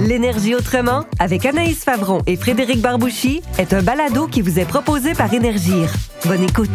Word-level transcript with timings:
L'énergie 0.00 0.54
autrement, 0.54 1.04
avec 1.18 1.44
Anaïs 1.46 1.84
Favron 1.84 2.22
et 2.26 2.36
Frédéric 2.36 2.80
Barbouchi, 2.80 3.42
est 3.58 3.72
un 3.72 3.82
balado 3.82 4.26
qui 4.26 4.40
vous 4.40 4.58
est 4.58 4.64
proposé 4.64 5.14
par 5.14 5.32
Énergir. 5.32 5.92
Bonne 6.24 6.42
écoute. 6.42 6.70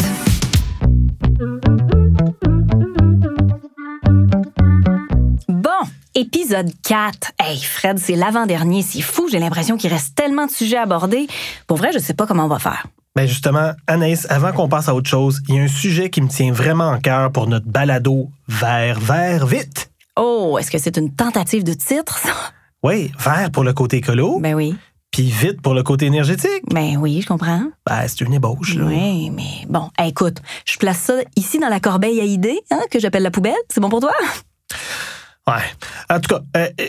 Bon, 5.48 5.70
épisode 6.14 6.72
4. 6.84 7.32
Hey, 7.40 7.58
Fred, 7.58 8.00
c'est 8.00 8.16
l'avant-dernier. 8.16 8.82
C'est 8.82 9.02
fou, 9.02 9.28
j'ai 9.32 9.40
l'impression 9.40 9.78
qu'il 9.78 9.92
reste 9.92 10.16
tellement 10.16 10.46
de 10.46 10.52
sujets 10.52 10.78
à 10.78 10.84
aborder. 10.84 11.28
Pour 11.68 11.78
vrai, 11.78 11.92
je 11.94 12.00
sais 12.00 12.14
pas 12.14 12.28
comment 12.28 12.46
on 12.46 12.50
va 12.50 12.60
faire. 12.60 12.88
Ben 13.16 13.28
justement, 13.28 13.72
Anaïs, 13.88 14.28
avant 14.30 14.52
qu'on 14.52 14.68
passe 14.68 14.90
à 14.90 14.94
autre 14.94 15.10
chose, 15.10 15.42
il 15.48 15.56
y 15.56 15.60
a 15.60 15.64
un 15.64 15.68
sujet 15.68 16.10
qui 16.10 16.22
me 16.22 16.28
tient 16.28 16.52
vraiment 16.52 16.90
en 16.90 17.00
cœur 17.00 17.32
pour 17.32 17.48
notre 17.48 17.66
balado 17.66 18.30
Vert, 18.48 19.00
vert, 19.00 19.48
vite. 19.48 19.90
Oh, 20.18 20.58
est-ce 20.60 20.72
que 20.72 20.78
c'est 20.78 20.98
une 20.98 21.14
tentative 21.14 21.64
de 21.64 21.74
titre, 21.74 22.18
ça? 22.18 22.32
Oui, 22.84 23.12
vert 23.20 23.50
pour 23.52 23.64
le 23.64 23.74
côté 23.74 23.98
écolo, 23.98 24.40
Ben 24.40 24.54
oui. 24.56 24.76
puis 25.12 25.24
vite 25.30 25.62
pour 25.62 25.74
le 25.74 25.84
côté 25.84 26.06
énergétique. 26.06 26.64
Ben 26.72 26.98
oui, 26.98 27.22
je 27.22 27.28
comprends. 27.28 27.64
Ben, 27.86 28.08
c'est 28.08 28.22
une 28.22 28.34
ébauche, 28.34 28.76
là. 28.76 28.86
Oui, 28.86 29.30
mais 29.32 29.66
bon, 29.68 29.90
écoute, 30.04 30.38
je 30.66 30.78
place 30.78 31.00
ça 31.00 31.16
ici 31.36 31.60
dans 31.60 31.70
la 31.70 31.80
corbeille 31.80 32.22
à 32.22 32.24
idées, 32.26 32.60
hein, 32.72 32.82
que 32.92 33.00
j'appelle 33.00 33.24
la 33.24 33.32
poubelle. 33.32 33.54
C'est 33.70 33.82
bon 33.82 33.90
pour 33.90 34.00
toi? 34.02 34.14
Ouais. 35.48 35.64
En 36.10 36.20
tout 36.20 36.36
cas, 36.36 36.42
euh, 36.58 36.70
euh, 36.80 36.86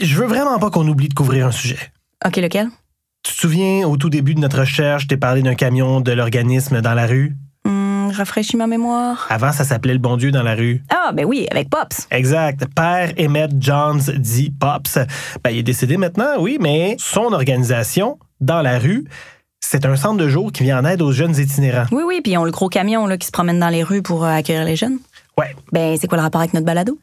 je 0.00 0.16
veux 0.16 0.26
vraiment 0.26 0.58
pas 0.58 0.70
qu'on 0.70 0.86
oublie 0.88 1.08
de 1.08 1.14
couvrir 1.14 1.46
un 1.46 1.52
sujet. 1.52 1.78
OK, 2.26 2.36
lequel? 2.36 2.68
Tu 3.22 3.32
te 3.34 3.38
souviens, 3.40 3.86
au 3.86 3.96
tout 3.96 4.10
début 4.10 4.34
de 4.34 4.40
notre 4.40 4.60
recherche, 4.60 5.06
t'ai 5.06 5.16
parlé 5.16 5.42
d'un 5.42 5.54
camion 5.54 6.00
de 6.00 6.10
l'organisme 6.12 6.80
dans 6.80 6.94
la 6.94 7.06
rue? 7.06 7.36
Rafraîchis 8.12 8.56
ma 8.56 8.66
mémoire. 8.66 9.26
Avant, 9.28 9.52
ça 9.52 9.64
s'appelait 9.64 9.92
le 9.92 9.98
bon 9.98 10.16
Dieu 10.16 10.30
dans 10.30 10.42
la 10.42 10.54
rue. 10.54 10.82
Ah, 10.90 11.12
ben 11.12 11.24
oui, 11.24 11.46
avec 11.50 11.68
Pops. 11.70 12.06
Exact. 12.10 12.66
Père 12.74 13.12
Emmett 13.18 13.50
Johns 13.58 14.00
dit 14.16 14.50
Pops. 14.50 14.98
Ben, 15.42 15.50
il 15.50 15.58
est 15.58 15.62
décédé 15.62 15.96
maintenant, 15.96 16.38
oui, 16.38 16.58
mais 16.60 16.96
son 16.98 17.32
organisation, 17.32 18.18
dans 18.40 18.62
la 18.62 18.78
rue, 18.78 19.04
c'est 19.60 19.86
un 19.86 19.96
centre 19.96 20.18
de 20.18 20.28
jour 20.28 20.52
qui 20.52 20.64
vient 20.64 20.80
en 20.80 20.84
aide 20.84 21.02
aux 21.02 21.12
jeunes 21.12 21.36
itinérants. 21.38 21.86
Oui, 21.92 22.02
oui, 22.06 22.20
puis 22.22 22.32
ils 22.32 22.38
ont 22.38 22.44
le 22.44 22.50
gros 22.50 22.68
camion 22.68 23.06
là, 23.06 23.16
qui 23.16 23.26
se 23.26 23.32
promène 23.32 23.58
dans 23.58 23.68
les 23.68 23.82
rues 23.82 24.02
pour 24.02 24.24
euh, 24.24 24.28
accueillir 24.28 24.64
les 24.64 24.76
jeunes. 24.76 24.98
Ouais. 25.38 25.56
Ben, 25.72 25.96
c'est 25.98 26.06
quoi 26.08 26.18
le 26.18 26.22
rapport 26.22 26.40
avec 26.40 26.52
notre 26.52 26.66
balado? 26.66 26.98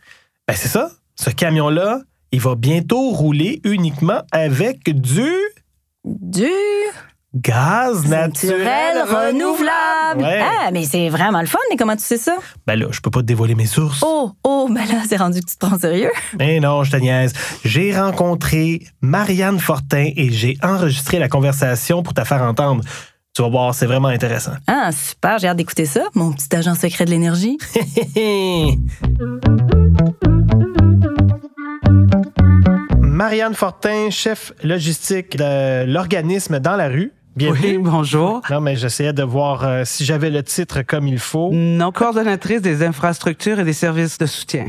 Ben, 0.48 0.54
c'est 0.56 0.68
ça. 0.68 0.92
Ce 1.16 1.30
camion-là, 1.30 2.02
il 2.32 2.42
va 2.42 2.56
bientôt 2.56 3.10
rouler 3.10 3.60
uniquement 3.64 4.22
avec 4.32 4.84
du 4.90 5.32
Du 6.06 6.52
gaz 7.36 8.08
naturel, 8.08 9.04
renouvelable. 9.04 10.22
Ouais. 10.24 10.42
Ah, 10.42 10.72
mais 10.72 10.84
c'est 10.84 11.10
vraiment 11.10 11.42
le 11.42 11.48
fun, 11.48 11.60
mais 11.70 11.78
comment 11.78 11.96
tu 11.96 12.04
sais 12.04 12.18
ça? 12.18 12.36
Ben 12.66 12.76
là, 12.76 12.88
je 12.92 13.00
peux 13.02 13.12
pas 13.12 13.22
te 13.22 13.26
dévoiler 13.26 13.56
mes 13.56 13.68
sources. 13.68 14.02
Oh, 14.04 14.32
oh, 14.44 14.68
ben 14.70 14.86
là, 14.86 15.04
c'est 15.08 15.18
rendu 15.18 15.40
que 15.42 15.46
tu 15.46 15.56
te 15.56 15.66
prends 15.66 15.78
sérieux. 15.78 16.12
Mais 16.40 16.60
non, 16.60 16.84
je 16.84 16.92
te 16.92 16.98
niaise. 16.98 17.34
J'ai 17.64 17.98
rencontré 17.98 18.88
Marianne 19.02 19.60
Fortin 19.60 20.10
et 20.16 20.32
j'ai 20.32 20.58
enregistré 20.64 21.20
la 21.20 21.30
conversation 21.30 22.02
pour 22.04 22.14
te 22.14 22.24
faire 22.24 22.42
entendre. 22.42 22.84
Tu 23.36 23.44
vas 23.44 23.50
voir, 23.50 23.76
c'est 23.76 23.86
vraiment 23.86 24.08
intéressant. 24.08 24.54
Ah, 24.66 24.92
super, 24.92 25.38
j'ai 25.38 25.48
hâte 25.48 25.58
d'écouter 25.58 25.86
ça, 25.86 26.02
mon 26.16 26.34
petit 26.34 26.54
agent 26.56 26.74
secret 26.76 27.06
de 27.06 27.12
l'énergie. 27.12 27.58
Marianne 33.00 33.54
Fortin, 33.54 34.10
chef 34.10 34.54
logistique 34.64 35.38
de 35.38 35.86
l'organisme 35.86 36.60
dans 36.60 36.76
la 36.76 36.88
rue. 36.88 37.12
Bienvenue. 37.40 37.78
Oui, 37.78 37.84
bonjour. 37.84 38.42
Non, 38.50 38.60
mais 38.60 38.76
j'essayais 38.76 39.14
de 39.14 39.24
voir 39.24 39.64
euh, 39.64 39.84
si 39.86 40.04
j'avais 40.04 40.30
le 40.30 40.44
titre 40.44 40.82
comme 40.82 41.08
il 41.08 41.20
faut. 41.20 41.52
Non, 41.54 41.94
coordonnatrice 41.94 42.62
des 42.62 42.84
infrastructures 42.84 43.62
et 43.62 43.64
des 43.64 43.72
services 43.72 44.18
de 44.18 44.26
soutien. 44.26 44.66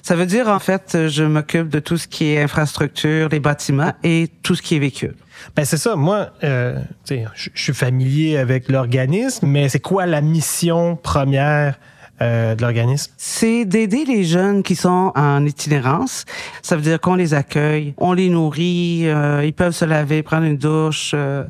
Ça 0.00 0.16
veut 0.16 0.24
dire, 0.24 0.48
en 0.48 0.58
fait, 0.58 1.06
je 1.08 1.22
m'occupe 1.22 1.68
de 1.68 1.80
tout 1.80 1.98
ce 1.98 2.08
qui 2.08 2.32
est 2.32 2.40
infrastructure, 2.40 3.28
les 3.28 3.40
bâtiments 3.40 3.92
et 4.02 4.30
tout 4.42 4.54
ce 4.54 4.62
qui 4.62 4.76
est 4.76 4.78
véhicule. 4.78 5.16
Ben 5.54 5.66
c'est 5.66 5.76
ça. 5.76 5.96
Moi, 5.96 6.30
euh, 6.44 6.78
je 7.10 7.50
suis 7.54 7.74
familier 7.74 8.38
avec 8.38 8.70
l'organisme, 8.70 9.46
mais 9.46 9.68
c'est 9.68 9.78
quoi 9.78 10.06
la 10.06 10.22
mission 10.22 10.96
première 10.96 11.78
euh, 12.22 12.54
de 12.54 12.62
l'organisme? 12.62 13.12
C'est 13.18 13.66
d'aider 13.66 14.06
les 14.06 14.24
jeunes 14.24 14.62
qui 14.62 14.76
sont 14.76 15.12
en 15.14 15.44
itinérance. 15.44 16.24
Ça 16.62 16.74
veut 16.74 16.82
dire 16.82 17.00
qu'on 17.00 17.16
les 17.16 17.34
accueille, 17.34 17.92
on 17.98 18.14
les 18.14 18.30
nourrit, 18.30 19.02
euh, 19.08 19.44
ils 19.44 19.52
peuvent 19.52 19.74
se 19.74 19.84
laver, 19.84 20.22
prendre 20.22 20.44
une 20.44 20.56
douche, 20.56 21.10
euh, 21.12 21.44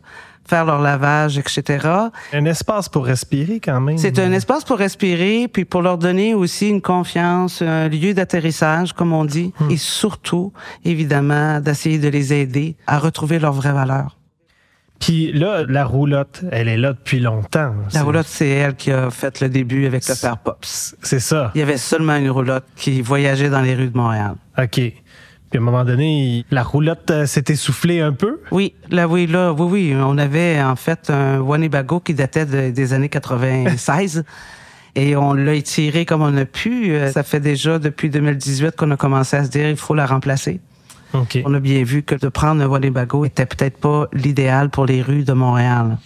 faire 0.48 0.64
leur 0.64 0.80
lavage, 0.80 1.38
etc. 1.38 1.86
Un 2.32 2.44
espace 2.44 2.88
pour 2.88 3.04
respirer 3.04 3.60
quand 3.60 3.80
même. 3.80 3.98
C'est 3.98 4.18
un 4.18 4.32
espace 4.32 4.64
pour 4.64 4.78
respirer, 4.78 5.48
puis 5.48 5.64
pour 5.64 5.82
leur 5.82 5.98
donner 5.98 6.34
aussi 6.34 6.68
une 6.68 6.80
confiance, 6.80 7.62
un 7.62 7.88
lieu 7.88 8.14
d'atterrissage, 8.14 8.92
comme 8.92 9.12
on 9.12 9.24
dit, 9.24 9.52
et 9.70 9.76
surtout, 9.76 10.52
évidemment, 10.84 11.60
d'essayer 11.60 11.98
de 11.98 12.08
les 12.08 12.32
aider 12.32 12.76
à 12.86 12.98
retrouver 12.98 13.38
leur 13.38 13.52
vraie 13.52 13.72
valeur. 13.72 14.18
Puis 15.00 15.32
là, 15.32 15.62
la 15.68 15.84
roulotte, 15.84 16.42
elle 16.50 16.68
est 16.68 16.76
là 16.76 16.92
depuis 16.92 17.20
longtemps. 17.20 17.72
La 17.94 18.02
roulotte, 18.02 18.26
c'est 18.26 18.48
elle 18.48 18.74
qui 18.74 18.90
a 18.90 19.10
fait 19.10 19.40
le 19.40 19.48
début 19.48 19.86
avec 19.86 20.08
le 20.08 20.14
père 20.20 20.38
Pops. 20.38 20.96
C'est 21.02 21.20
ça. 21.20 21.52
Il 21.54 21.58
y 21.60 21.62
avait 21.62 21.76
seulement 21.76 22.16
une 22.16 22.30
roulotte 22.30 22.64
qui 22.74 23.00
voyageait 23.00 23.48
dans 23.48 23.60
les 23.60 23.74
rues 23.74 23.90
de 23.90 23.96
Montréal. 23.96 24.34
OK. 24.58 24.80
Puis 25.50 25.58
à 25.58 25.62
un 25.62 25.64
moment 25.64 25.84
donné, 25.84 26.44
la 26.50 26.62
roulotte 26.62 27.10
euh, 27.10 27.26
s'est 27.26 27.44
essoufflée 27.48 28.00
un 28.00 28.12
peu. 28.12 28.40
Oui, 28.50 28.74
là, 28.90 29.08
oui, 29.08 29.26
là, 29.26 29.52
oui, 29.52 29.92
oui. 29.92 29.96
On 29.98 30.18
avait 30.18 30.60
en 30.62 30.76
fait 30.76 31.08
un 31.10 31.40
Winnebago 31.40 32.00
qui 32.00 32.12
datait 32.14 32.44
de- 32.46 32.70
des 32.70 32.92
années 32.92 33.08
96. 33.08 34.24
Et 34.94 35.14
on 35.16 35.32
l'a 35.32 35.54
étiré 35.54 36.04
comme 36.04 36.22
on 36.22 36.36
a 36.36 36.44
pu. 36.44 36.92
Euh, 36.92 37.12
Ça 37.12 37.22
fait 37.22 37.40
déjà 37.40 37.78
depuis 37.78 38.10
2018 38.10 38.74
qu'on 38.76 38.90
a 38.90 38.96
commencé 38.96 39.36
à 39.36 39.44
se 39.44 39.48
dire 39.50 39.68
il 39.68 39.76
faut 39.76 39.94
la 39.94 40.06
remplacer. 40.06 40.60
OK. 41.14 41.38
On 41.46 41.54
a 41.54 41.60
bien 41.60 41.82
vu 41.84 42.02
que 42.02 42.14
de 42.14 42.28
prendre 42.28 42.62
un 42.62 42.66
Winnebago 42.66 43.24
était 43.24 43.46
peut-être 43.46 43.78
pas 43.78 44.08
l'idéal 44.12 44.68
pour 44.70 44.86
les 44.86 45.00
rues 45.00 45.24
de 45.24 45.32
Montréal. 45.32 45.98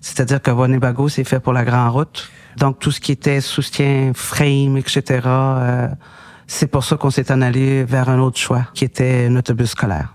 C'est-à-dire 0.00 0.40
que 0.40 0.50
Winnebago, 0.50 1.08
c'est 1.08 1.24
fait 1.24 1.40
pour 1.40 1.52
la 1.52 1.64
grande 1.64 1.92
route. 1.92 2.28
Donc, 2.56 2.78
tout 2.80 2.90
ce 2.90 3.00
qui 3.00 3.12
était 3.12 3.40
soutien, 3.40 4.12
frame, 4.14 4.76
etc., 4.76 5.20
euh, 5.26 5.88
c'est 6.50 6.66
pour 6.66 6.82
ça 6.82 6.96
qu'on 6.96 7.10
s'est 7.10 7.30
en 7.30 7.42
allé 7.42 7.84
vers 7.84 8.08
un 8.08 8.18
autre 8.18 8.38
choix, 8.38 8.66
qui 8.72 8.84
était 8.86 9.26
un 9.30 9.36
autobus 9.36 9.70
scolaire. 9.70 10.14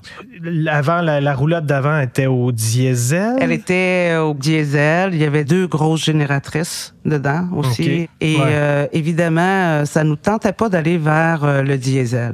Avant, 0.68 1.00
la, 1.02 1.22
la 1.22 1.36
roulotte 1.36 1.68
d'avant 1.68 2.00
était 2.00 2.26
au 2.26 2.52
diesel? 2.52 3.36
Elle 3.40 3.52
était 3.52 4.16
au 4.20 4.34
diesel. 4.34 5.14
Il 5.14 5.22
y 5.22 5.26
avait 5.26 5.44
deux 5.46 5.68
grosses 5.68 6.04
génératrices 6.04 6.96
dedans 7.06 7.48
aussi. 7.56 8.10
Et 8.20 8.36
Ouais. 8.38 8.42
euh, 8.46 8.88
évidemment, 8.94 9.42
euh, 9.42 9.86
ça 9.86 10.04
nous 10.04 10.16
tentait 10.16 10.54
pas 10.54 10.70
d'aller 10.70 10.98
vers 10.98 11.44
euh, 11.44 11.62
le 11.62 11.78
diesel. 11.78 12.34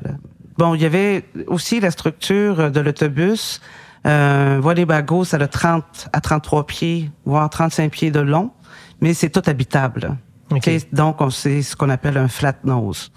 Bon, 0.58 0.76
il 0.76 0.82
y 0.82 0.86
avait 0.86 1.26
aussi 1.48 1.82
la 1.82 1.92
structure 1.92 2.72
de 2.72 2.80
l'autobus. 2.80 3.60
Euh, 4.08 4.62
Winnebago, 4.62 5.26
ça 5.26 5.36
a 5.38 5.48
30 5.48 6.10
à 6.14 6.22
33 6.22 6.66
pieds, 6.66 7.12
voire 7.26 7.50
35 7.50 7.92
pieds 7.92 8.12
de 8.12 8.22
long, 8.22 8.52
mais 9.02 9.14
c'est 9.14 9.30
tout 9.30 9.44
habitable. 9.46 10.16
Ok. 10.52 10.62
Tu 10.62 10.80
sais, 10.80 10.88
Donc, 10.94 11.20
on 11.20 11.30
c'est 11.30 11.62
ce 11.62 11.76
qu'on 11.76 11.90
appelle 11.90 12.18
un 12.18 12.30
flat 12.30 12.56
nose. 12.64 13.12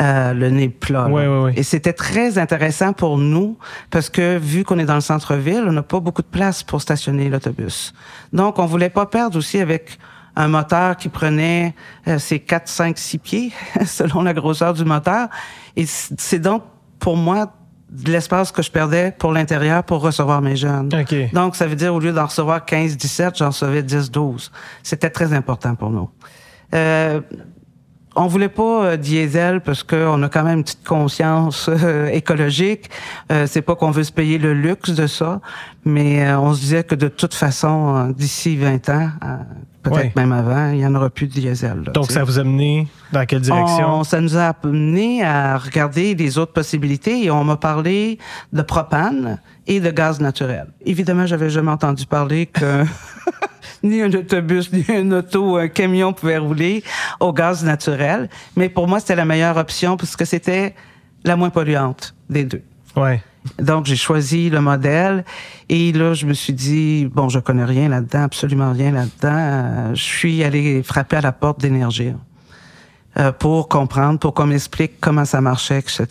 Euh, 0.00 0.32
le 0.32 0.48
nez 0.48 0.68
plat. 0.70 1.08
Ouais, 1.08 1.26
ouais, 1.26 1.42
ouais. 1.42 1.52
Et 1.56 1.62
c'était 1.62 1.92
très 1.92 2.38
intéressant 2.38 2.94
pour 2.94 3.18
nous 3.18 3.58
parce 3.90 4.08
que 4.08 4.38
vu 4.38 4.64
qu'on 4.64 4.78
est 4.78 4.86
dans 4.86 4.94
le 4.94 5.02
centre-ville, 5.02 5.64
on 5.66 5.72
n'a 5.72 5.82
pas 5.82 6.00
beaucoup 6.00 6.22
de 6.22 6.26
place 6.26 6.62
pour 6.62 6.80
stationner 6.80 7.28
l'autobus. 7.28 7.92
Donc, 8.32 8.58
on 8.58 8.64
voulait 8.64 8.88
pas 8.88 9.04
perdre 9.04 9.36
aussi 9.36 9.58
avec 9.58 9.98
un 10.36 10.48
moteur 10.48 10.96
qui 10.96 11.10
prenait 11.10 11.74
euh, 12.08 12.18
ses 12.18 12.40
4, 12.40 12.66
5, 12.66 12.98
6 12.98 13.18
pieds 13.18 13.52
selon 13.84 14.22
la 14.22 14.32
grosseur 14.32 14.72
du 14.72 14.84
moteur. 14.84 15.28
Et 15.76 15.84
c'est 15.86 16.38
donc 16.38 16.62
pour 16.98 17.16
moi 17.16 17.52
de 17.90 18.12
l'espace 18.12 18.52
que 18.52 18.62
je 18.62 18.70
perdais 18.70 19.12
pour 19.18 19.32
l'intérieur 19.32 19.82
pour 19.82 20.00
recevoir 20.00 20.40
mes 20.40 20.56
jeunes. 20.56 20.88
OK. 20.94 21.32
Donc, 21.32 21.56
ça 21.56 21.66
veut 21.66 21.76
dire, 21.76 21.94
au 21.94 21.98
lieu 21.98 22.12
d'en 22.12 22.26
recevoir 22.26 22.64
15, 22.64 22.96
17, 22.96 23.36
j'en 23.36 23.48
recevais 23.48 23.82
10, 23.82 24.10
12. 24.10 24.50
C'était 24.82 25.10
très 25.10 25.32
important 25.32 25.74
pour 25.74 25.90
nous. 25.90 26.08
Euh, 26.72 27.20
on 28.20 28.26
voulait 28.26 28.48
pas 28.48 28.84
euh, 28.84 28.96
diesel 28.96 29.60
parce 29.60 29.82
qu'on 29.82 30.22
a 30.22 30.28
quand 30.28 30.44
même 30.44 30.58
une 30.58 30.64
petite 30.64 30.86
conscience 30.86 31.68
euh, 31.68 32.08
écologique. 32.08 32.90
Euh, 33.32 33.46
c'est 33.48 33.62
pas 33.62 33.74
qu'on 33.76 33.90
veut 33.90 34.04
se 34.04 34.12
payer 34.12 34.38
le 34.38 34.52
luxe 34.54 34.90
de 34.90 35.06
ça, 35.06 35.40
mais 35.84 36.22
euh, 36.26 36.38
on 36.38 36.52
se 36.54 36.60
disait 36.60 36.84
que 36.84 36.94
de 36.94 37.08
toute 37.08 37.34
façon, 37.34 38.12
d'ici 38.16 38.56
20 38.56 38.88
ans, 38.90 39.08
euh, 39.24 39.36
peut-être 39.82 39.96
Ouais. 39.96 40.12
même 40.16 40.32
avant, 40.32 40.70
il 40.70 40.80
y 40.80 40.86
en 40.86 40.94
aura 40.94 41.08
plus 41.10 41.26
de 41.26 41.32
diesel. 41.32 41.82
là, 41.86 41.92
Donc, 41.92 42.10
ça 42.10 42.22
vous 42.22 42.38
a 42.38 42.44
mené 42.44 42.86
dans 43.12 43.24
quelle 43.24 43.40
direction? 43.40 44.00
On- 44.00 44.04
ça 44.04 44.20
nous 44.20 44.36
a 44.36 44.52
amené 44.62 45.24
à 45.24 45.56
regarder 45.56 46.14
les 46.14 46.36
autres 46.36 46.52
possibilités 46.52 47.24
et 47.24 47.30
on 47.30 47.44
m'a 47.44 47.56
parlé 47.56 48.18
de 48.52 48.60
propane 48.62 49.38
et 49.66 49.80
de 49.80 49.90
gaz 49.90 50.20
naturel. 50.20 50.66
Évidemment, 50.84 51.26
j'avais 51.26 51.48
jamais 51.48 51.70
entendu 51.70 52.04
parler 52.04 52.44
que 52.46 52.84
ni 53.82 54.02
un 54.02 54.12
autobus, 54.12 54.72
ni 54.72 54.84
un 54.88 55.10
auto, 55.12 55.56
un 55.56 55.68
camion 55.68 56.12
pouvait 56.12 56.38
rouler 56.38 56.82
au 57.18 57.32
gaz 57.32 57.64
naturel. 57.64 58.28
Mais 58.56 58.68
pour 58.68 58.88
moi, 58.88 59.00
c'était 59.00 59.16
la 59.16 59.24
meilleure 59.24 59.56
option 59.56 59.96
parce 59.96 60.16
que 60.16 60.24
c'était 60.24 60.74
la 61.24 61.36
moins 61.36 61.50
polluante 61.50 62.14
des 62.28 62.44
deux. 62.44 62.62
Ouais. 62.96 63.22
Donc, 63.58 63.86
j'ai 63.86 63.96
choisi 63.96 64.50
le 64.50 64.60
modèle 64.60 65.24
et 65.68 65.92
là, 65.92 66.12
je 66.12 66.26
me 66.26 66.34
suis 66.34 66.52
dit, 66.52 67.06
bon, 67.06 67.28
je 67.28 67.38
connais 67.38 67.64
rien 67.64 67.88
là-dedans, 67.88 68.22
absolument 68.24 68.72
rien 68.72 68.92
là-dedans. 68.92 69.10
Euh, 69.32 69.94
je 69.94 70.02
suis 70.02 70.44
allé 70.44 70.82
frapper 70.82 71.16
à 71.16 71.20
la 71.22 71.32
porte 71.32 71.60
d'énergie 71.60 72.12
euh, 73.18 73.32
pour 73.32 73.68
comprendre, 73.68 74.18
pour 74.18 74.34
qu'on 74.34 74.46
m'explique 74.46 75.00
comment 75.00 75.24
ça 75.24 75.40
marchait, 75.40 75.78
etc. 75.78 76.06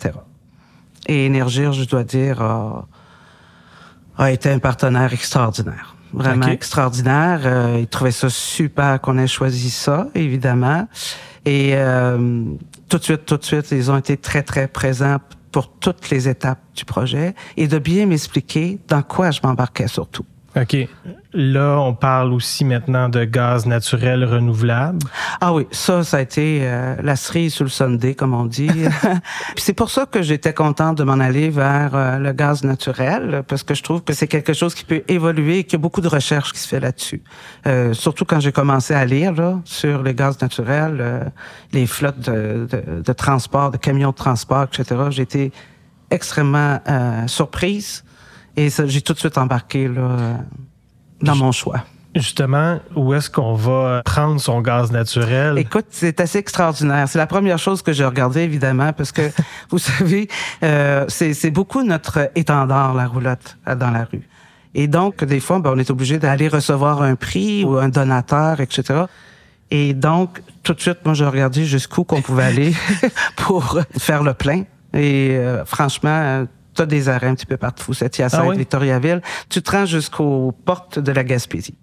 Et 1.06 1.26
Énergir, 1.26 1.72
je 1.72 1.84
dois 1.84 2.04
dire, 2.04 2.42
a, 2.42 2.86
a 4.18 4.30
été 4.32 4.50
un 4.50 4.58
partenaire 4.58 5.12
extraordinaire. 5.12 5.94
Vraiment 6.12 6.48
extraordinaire. 6.48 7.40
Euh, 7.44 7.78
ils 7.80 7.86
trouvaient 7.86 8.10
ça 8.10 8.28
super 8.28 9.00
qu'on 9.00 9.18
ait 9.18 9.26
choisi 9.26 9.70
ça, 9.70 10.08
évidemment. 10.14 10.88
Et 11.44 11.72
euh, 11.74 12.44
tout 12.88 12.98
de 12.98 13.02
suite, 13.02 13.24
tout 13.24 13.36
de 13.36 13.44
suite, 13.44 13.70
ils 13.70 13.90
ont 13.90 13.96
été 13.96 14.16
très, 14.16 14.42
très 14.42 14.68
présents 14.68 15.18
pour 15.52 15.70
toutes 15.72 16.10
les 16.10 16.28
étapes 16.28 16.60
du 16.74 16.84
projet 16.84 17.34
et 17.56 17.66
de 17.66 17.78
bien 17.78 18.06
m'expliquer 18.06 18.78
dans 18.88 19.02
quoi 19.02 19.30
je 19.30 19.40
m'embarquais 19.42 19.88
surtout. 19.88 20.24
OK. 20.56 20.76
Là, 21.32 21.78
on 21.78 21.94
parle 21.94 22.32
aussi 22.32 22.64
maintenant 22.64 23.08
de 23.08 23.24
gaz 23.24 23.66
naturel 23.66 24.24
renouvelable. 24.24 24.98
Ah 25.40 25.52
oui, 25.52 25.66
ça, 25.70 26.02
ça 26.02 26.16
a 26.16 26.20
été 26.20 26.60
euh, 26.62 26.96
la 27.02 27.14
cerise 27.16 27.54
sur 27.54 27.64
le 27.64 27.70
sundae, 27.70 28.14
comme 28.14 28.34
on 28.34 28.46
dit. 28.46 28.68
Puis 29.54 29.64
c'est 29.64 29.72
pour 29.72 29.90
ça 29.90 30.06
que 30.06 30.22
j'étais 30.22 30.52
contente 30.52 30.98
de 30.98 31.04
m'en 31.04 31.20
aller 31.20 31.50
vers 31.50 31.94
euh, 31.94 32.18
le 32.18 32.32
gaz 32.32 32.64
naturel, 32.64 33.44
parce 33.46 33.62
que 33.62 33.74
je 33.74 33.82
trouve 33.82 34.02
que 34.02 34.12
c'est 34.12 34.26
quelque 34.26 34.52
chose 34.52 34.74
qui 34.74 34.84
peut 34.84 35.02
évoluer 35.06 35.58
et 35.58 35.64
qu'il 35.64 35.74
y 35.74 35.76
a 35.76 35.78
beaucoup 35.82 36.00
de 36.00 36.08
recherche 36.08 36.52
qui 36.52 36.58
se 36.58 36.68
fait 36.68 36.80
là-dessus. 36.80 37.22
Euh, 37.66 37.92
surtout 37.92 38.24
quand 38.24 38.40
j'ai 38.40 38.52
commencé 38.52 38.94
à 38.94 39.04
lire 39.04 39.32
là, 39.32 39.60
sur 39.64 40.02
le 40.02 40.12
gaz 40.12 40.40
naturel, 40.40 40.96
euh, 41.00 41.24
les 41.72 41.86
flottes 41.86 42.20
de, 42.20 42.66
de, 42.68 43.02
de 43.02 43.12
transport, 43.12 43.70
de 43.70 43.76
camions 43.76 44.10
de 44.10 44.16
transport, 44.16 44.64
etc. 44.64 45.00
J'ai 45.10 45.22
été 45.22 45.52
extrêmement 46.10 46.80
euh, 46.88 47.26
surprise 47.26 48.04
et 48.56 48.68
j'ai 48.68 49.00
tout 49.00 49.12
de 49.12 49.18
suite 49.18 49.38
embarqué 49.38 49.88
là, 49.88 50.00
euh, 50.00 50.34
dans 51.22 51.36
mon 51.36 51.52
choix. 51.52 51.84
Justement, 52.14 52.80
où 52.96 53.14
est-ce 53.14 53.30
qu'on 53.30 53.54
va 53.54 54.02
prendre 54.04 54.40
son 54.40 54.60
gaz 54.60 54.90
naturel? 54.90 55.56
Écoute, 55.58 55.86
c'est 55.90 56.20
assez 56.20 56.38
extraordinaire. 56.38 57.08
C'est 57.08 57.18
la 57.18 57.28
première 57.28 57.58
chose 57.58 57.82
que 57.82 57.92
j'ai 57.92 58.04
regardée, 58.04 58.40
évidemment, 58.40 58.92
parce 58.92 59.12
que, 59.12 59.30
vous 59.70 59.78
savez, 59.78 60.28
euh, 60.64 61.04
c'est 61.06 61.34
c'est 61.34 61.52
beaucoup 61.52 61.84
notre 61.84 62.30
étendard, 62.34 62.94
la 62.94 63.06
roulotte, 63.06 63.58
euh, 63.68 63.76
dans 63.76 63.92
la 63.92 64.08
rue. 64.10 64.28
Et 64.74 64.88
donc, 64.88 65.22
des 65.22 65.38
fois, 65.38 65.60
ben, 65.60 65.72
on 65.74 65.78
est 65.78 65.90
obligé 65.90 66.18
d'aller 66.18 66.48
recevoir 66.48 67.02
un 67.02 67.14
prix 67.14 67.64
ou 67.64 67.76
un 67.76 67.88
donateur, 67.88 68.60
etc. 68.60 69.04
Et 69.70 69.94
donc, 69.94 70.42
tout 70.64 70.74
de 70.74 70.80
suite, 70.80 70.98
moi, 71.04 71.14
j'ai 71.14 71.26
regardé 71.26 71.64
jusqu'où 71.64 72.02
qu'on 72.02 72.22
pouvait 72.22 72.44
aller 72.44 72.74
pour 73.36 73.78
faire 73.98 74.24
le 74.24 74.34
plein. 74.34 74.64
Et 74.94 75.36
euh, 75.36 75.64
franchement, 75.64 76.44
tu 76.80 76.84
as 76.84 76.86
des 76.86 77.08
arrêts 77.08 77.26
un 77.28 77.34
petit 77.34 77.46
peu 77.46 77.56
partout. 77.56 77.92
C'est 77.94 78.18
Hyacinthe, 78.18 78.40
Ah 78.44 78.48
oui? 78.48 78.56
Victoriaville. 78.56 79.20
Tu 79.48 79.62
te 79.62 79.70
rends 79.70 79.86
jusqu'aux 79.86 80.52
portes 80.64 80.98
de 80.98 81.12
la 81.12 81.24
Gaspésie. 81.24 81.74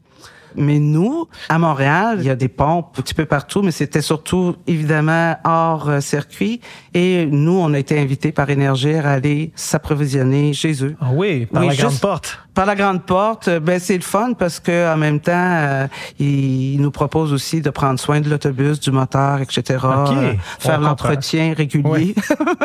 Mais 0.58 0.80
nous, 0.80 1.28
à 1.50 1.58
Montréal, 1.60 2.18
il 2.20 2.26
y 2.26 2.30
a 2.30 2.36
des 2.36 2.48
pompes 2.48 2.96
un 2.98 3.02
petit 3.02 3.14
peu 3.14 3.26
partout, 3.26 3.62
mais 3.62 3.72
c'était 3.72 4.02
surtout 4.02 4.56
évidemment 4.66 5.38
hors 5.44 5.90
euh, 5.90 6.00
circuit. 6.00 6.62
Et 6.94 7.26
nous, 7.28 7.58
on 7.60 7.74
a 7.74 7.80
été 7.80 8.00
invités 8.00 8.32
par 8.32 8.50
Énergir 8.50 9.06
à 9.06 9.12
aller 9.12 9.52
s'approvisionner 9.56 10.54
chez 10.54 10.84
eux. 10.84 10.96
Ah 11.00 11.10
oui, 11.14 11.46
par 11.46 11.62
Oui, 11.62 11.70
la 11.70 11.76
grande 11.76 12.00
porte. 12.00 12.40
Par 12.58 12.66
la 12.66 12.74
grande 12.74 13.04
porte, 13.04 13.50
euh, 13.50 13.60
ben 13.60 13.80
c'est 13.80 13.98
le 13.98 14.02
fun 14.02 14.34
parce 14.34 14.60
que 14.60 14.92
en 14.92 14.98
même 14.98 15.20
temps, 15.20 15.32
euh, 15.36 15.86
ils 16.18 16.82
nous 16.82 16.90
proposent 16.90 17.32
aussi 17.32 17.62
de 17.62 17.70
prendre 17.70 18.00
soin 18.00 18.20
de 18.20 18.28
l'autobus, 18.32 18.80
du 18.80 18.90
moteur, 18.90 19.42
etc. 19.42 19.62
OK, 19.76 19.84
euh, 19.84 20.34
on 20.34 20.60
faire 20.60 20.82
l'entretien 20.82 21.54
régulier. 21.56 22.16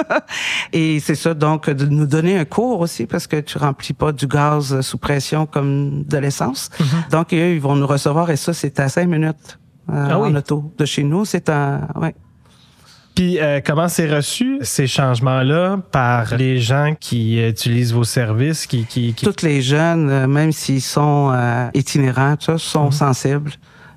Et 0.72 0.98
c'est 0.98 1.14
ça, 1.14 1.34
donc 1.34 1.68
de 1.68 1.84
nous 1.84 2.06
donner 2.06 2.38
un 2.38 2.46
cours 2.46 2.80
aussi 2.80 3.04
parce 3.04 3.26
que 3.26 3.38
tu 3.40 3.58
remplis 3.58 3.92
pas 3.92 4.12
du 4.12 4.26
gaz 4.26 4.80
sous 4.80 4.96
pression 4.96 5.44
comme 5.44 6.04
de 6.04 6.16
l'essence. 6.16 6.70
Mm-hmm. 6.80 7.10
Donc 7.10 7.34
eux, 7.34 7.52
ils 7.52 7.60
vont 7.60 7.76
nous 7.82 7.88
recevoir 7.88 8.30
et 8.30 8.36
ça, 8.36 8.52
c'est 8.54 8.78
à 8.80 8.88
cinq 8.88 9.08
minutes 9.08 9.58
euh, 9.90 10.08
Ah 10.10 10.18
oui. 10.20 10.30
en 10.30 10.36
auto 10.36 10.72
de 10.78 10.84
chez 10.84 11.02
nous. 11.02 11.24
C'est 11.24 11.48
un, 11.48 11.80
ouais. 11.96 12.14
Puis 13.14 13.38
euh, 13.40 13.60
comment 13.64 13.88
c'est 13.88 14.08
reçu 14.10 14.58
ces 14.62 14.86
changements-là 14.86 15.78
par 15.90 16.34
les 16.36 16.58
gens 16.58 16.94
qui 16.98 17.44
utilisent 17.46 17.92
vos 17.92 18.04
services, 18.04 18.66
qui, 18.66 18.86
qui, 18.86 19.12
qui- 19.12 19.26
Toutes 19.26 19.42
les 19.42 19.60
jeunes, 19.60 20.08
euh, 20.08 20.26
même 20.26 20.52
s'ils 20.52 20.80
sont 20.80 21.30
euh, 21.34 21.68
itinérants, 21.74 22.36
tout 22.36 22.56
ça, 22.56 22.58
sont 22.58 22.90
sensibles 22.90 23.50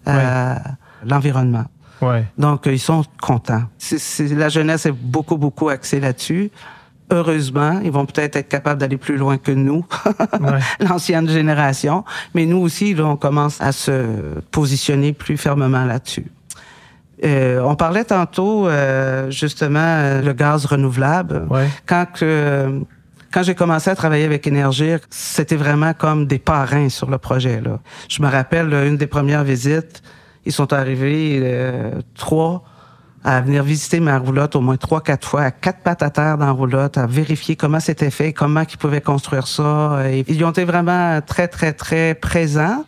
à 0.05 0.59
l'environnement. 1.05 1.65
Ouais. 2.01 2.25
Donc, 2.37 2.65
ils 2.65 2.79
sont 2.79 3.05
contents. 3.21 3.63
C'est- 3.77 3.99
c'est- 3.99 4.35
la 4.35 4.49
jeunesse 4.49 4.85
est 4.85 4.91
beaucoup, 4.91 5.37
beaucoup 5.37 5.69
axée 5.69 5.99
là-dessus. 6.01 6.51
Heureusement, 7.11 7.79
ils 7.83 7.91
vont 7.91 8.05
peut-être 8.05 8.35
être 8.35 8.49
capables 8.49 8.79
d'aller 8.79 8.97
plus 8.97 9.17
loin 9.17 9.37
que 9.37 9.51
nous, 9.51 9.85
Ouais. 10.39 10.59
l'ancienne 10.79 11.29
génération. 11.29 12.03
Mais 12.33 12.45
nous 12.45 12.57
aussi, 12.57 12.93
là, 12.95 13.05
on 13.05 13.15
commence 13.15 13.61
à 13.61 13.71
se 13.71 14.05
positionner 14.51 15.13
plus 15.13 15.37
fermement 15.37 15.85
là-dessus. 15.85 16.25
Euh, 17.23 17.61
on 17.63 17.75
parlait 17.75 18.03
tantôt, 18.03 18.67
euh, 18.67 19.29
justement, 19.31 20.19
le 20.21 20.33
gaz 20.33 20.65
renouvelable. 20.65 21.45
Ouais. 21.49 21.67
Quand 21.85 22.05
que, 22.13 22.81
quand 23.31 23.43
j'ai 23.43 23.55
commencé 23.55 23.89
à 23.89 23.95
travailler 23.95 24.25
avec 24.25 24.45
Énergir, 24.47 24.99
c'était 25.09 25.55
vraiment 25.55 25.93
comme 25.93 26.25
des 26.25 26.39
parrains 26.39 26.89
sur 26.89 27.09
le 27.09 27.17
projet. 27.17 27.61
Là. 27.61 27.79
Je 28.09 28.21
me 28.21 28.27
rappelle 28.29 28.67
là, 28.69 28.85
une 28.85 28.97
des 28.97 29.07
premières 29.07 29.43
visites, 29.43 30.01
ils 30.45 30.51
sont 30.51 30.73
arrivés 30.73 31.39
euh, 31.43 31.91
trois 32.15 32.63
à 33.27 33.41
venir 33.41 33.63
visiter 33.63 33.99
ma 33.99 34.19
roulotte 34.19 34.55
au 34.55 34.61
moins 34.61 34.77
trois, 34.77 35.01
quatre 35.01 35.27
fois, 35.27 35.41
à 35.41 35.51
quatre 35.51 35.79
pattes 35.79 36.03
à 36.03 36.11
terre 36.11 36.37
dans 36.37 36.45
la 36.45 36.51
roulotte, 36.51 36.97
à 36.99 37.07
vérifier 37.07 37.55
comment 37.55 37.79
c'était 37.79 38.11
fait, 38.11 38.31
comment 38.33 38.61
ils 38.61 38.77
pouvaient 38.77 39.01
construire 39.01 39.47
ça. 39.47 39.97
Et 40.09 40.23
ils 40.27 40.43
ont 40.45 40.51
été 40.51 40.63
vraiment 40.63 41.19
très, 41.25 41.47
très, 41.47 41.73
très 41.73 42.13
présents. 42.13 42.85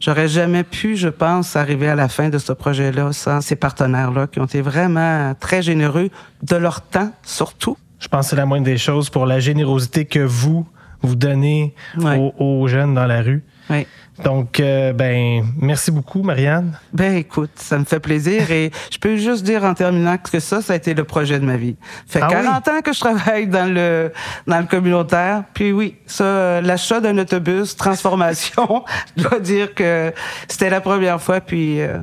J'aurais 0.00 0.28
jamais 0.28 0.62
pu, 0.62 0.96
je 0.96 1.08
pense, 1.08 1.56
arriver 1.56 1.88
à 1.88 1.96
la 1.96 2.08
fin 2.08 2.28
de 2.28 2.38
ce 2.38 2.52
projet-là 2.52 3.12
sans 3.12 3.40
ces 3.40 3.56
partenaires-là 3.56 4.28
qui 4.28 4.38
ont 4.38 4.44
été 4.44 4.60
vraiment 4.60 5.34
très 5.40 5.60
généreux 5.60 6.08
de 6.44 6.54
leur 6.56 6.82
temps, 6.82 7.10
surtout. 7.24 7.76
Je 7.98 8.06
pense 8.06 8.26
que 8.26 8.30
c'est 8.30 8.36
la 8.36 8.46
moindre 8.46 8.64
des 8.64 8.78
choses 8.78 9.10
pour 9.10 9.26
la 9.26 9.40
générosité 9.40 10.04
que 10.04 10.20
vous, 10.20 10.64
vous 11.02 11.16
donnez 11.16 11.74
Ouais. 11.96 12.16
aux, 12.38 12.60
aux 12.62 12.68
jeunes 12.68 12.94
dans 12.94 13.06
la 13.06 13.22
rue. 13.22 13.42
Oui. 13.70 13.86
Donc, 14.24 14.58
euh, 14.58 14.92
ben, 14.92 15.44
merci 15.60 15.90
beaucoup, 15.90 16.22
Marianne. 16.22 16.76
Ben 16.92 17.14
écoute, 17.14 17.50
ça 17.54 17.78
me 17.78 17.84
fait 17.84 18.00
plaisir 18.00 18.50
et 18.50 18.72
je 18.90 18.98
peux 18.98 19.16
juste 19.16 19.44
dire 19.44 19.64
en 19.64 19.74
terminant 19.74 20.16
que 20.18 20.40
ça, 20.40 20.60
ça 20.60 20.72
a 20.72 20.76
été 20.76 20.92
le 20.94 21.04
projet 21.04 21.38
de 21.38 21.44
ma 21.44 21.56
vie. 21.56 21.76
Fait 22.06 22.20
Ah 22.20 22.28
oui? 22.28 22.34
40 22.34 22.68
ans 22.68 22.80
que 22.82 22.92
je 22.92 23.00
travaille 23.00 23.46
dans 23.46 23.72
le 23.72 24.12
dans 24.46 24.58
le 24.58 24.66
communautaire. 24.66 25.44
Puis 25.54 25.72
oui, 25.72 25.96
ça, 26.06 26.60
l'achat 26.60 27.00
d'un 27.00 27.16
autobus, 27.18 27.76
transformation, 27.76 28.84
je 29.16 29.22
dois 29.22 29.38
dire 29.38 29.74
que 29.74 30.12
c'était 30.48 30.70
la 30.70 30.80
première 30.80 31.20
fois. 31.20 31.40
Puis 31.40 31.80
euh, 31.80 31.98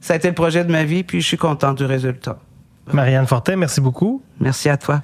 ça 0.00 0.14
a 0.14 0.16
été 0.16 0.28
le 0.28 0.34
projet 0.34 0.64
de 0.64 0.72
ma 0.72 0.84
vie. 0.84 1.04
Puis 1.04 1.20
je 1.20 1.26
suis 1.26 1.38
content 1.38 1.72
du 1.72 1.84
résultat. 1.84 2.38
Marianne 2.92 3.26
Fortin, 3.26 3.54
merci 3.54 3.80
beaucoup. 3.80 4.22
Merci 4.40 4.68
à 4.68 4.76
toi. 4.76 5.02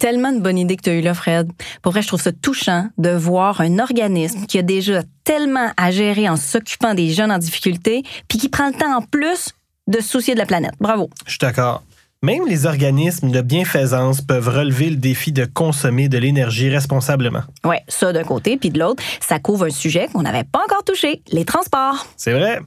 Tellement 0.00 0.30
une 0.30 0.40
bonne 0.40 0.58
idée 0.58 0.76
que 0.76 0.82
tu 0.82 0.90
as 0.90 0.94
eue 0.94 1.02
là, 1.02 1.14
Fred. 1.14 1.48
Pour 1.82 1.92
vrai, 1.92 2.02
je 2.02 2.08
trouve 2.08 2.20
ça 2.20 2.32
touchant 2.32 2.88
de 2.98 3.10
voir 3.10 3.60
un 3.60 3.78
organisme 3.78 4.46
qui 4.46 4.58
a 4.58 4.62
déjà 4.62 5.02
tellement 5.22 5.70
à 5.76 5.92
gérer 5.92 6.28
en 6.28 6.36
s'occupant 6.36 6.94
des 6.94 7.10
jeunes 7.10 7.30
en 7.30 7.38
difficulté, 7.38 8.02
puis 8.26 8.38
qui 8.38 8.48
prend 8.48 8.66
le 8.66 8.72
temps 8.72 8.96
en 8.96 9.02
plus 9.02 9.50
de 9.86 10.00
se 10.00 10.08
soucier 10.08 10.34
de 10.34 10.38
la 10.38 10.46
planète. 10.46 10.72
Bravo. 10.80 11.10
Je 11.26 11.32
suis 11.32 11.38
d'accord. 11.38 11.82
Même 12.22 12.46
les 12.46 12.66
organismes 12.66 13.30
de 13.30 13.40
bienfaisance 13.40 14.20
peuvent 14.20 14.48
relever 14.50 14.90
le 14.90 14.96
défi 14.96 15.32
de 15.32 15.46
consommer 15.46 16.10
de 16.10 16.18
l'énergie 16.18 16.68
responsablement. 16.68 17.40
Ouais, 17.64 17.80
ça 17.88 18.12
d'un 18.12 18.24
côté, 18.24 18.58
puis 18.58 18.68
de 18.68 18.78
l'autre, 18.78 19.02
ça 19.20 19.38
couvre 19.38 19.64
un 19.64 19.70
sujet 19.70 20.06
qu'on 20.12 20.20
n'avait 20.20 20.44
pas 20.44 20.58
encore 20.62 20.84
touché, 20.84 21.22
les 21.32 21.46
transports. 21.46 22.06
C'est 22.18 22.32
vrai. 22.34 22.60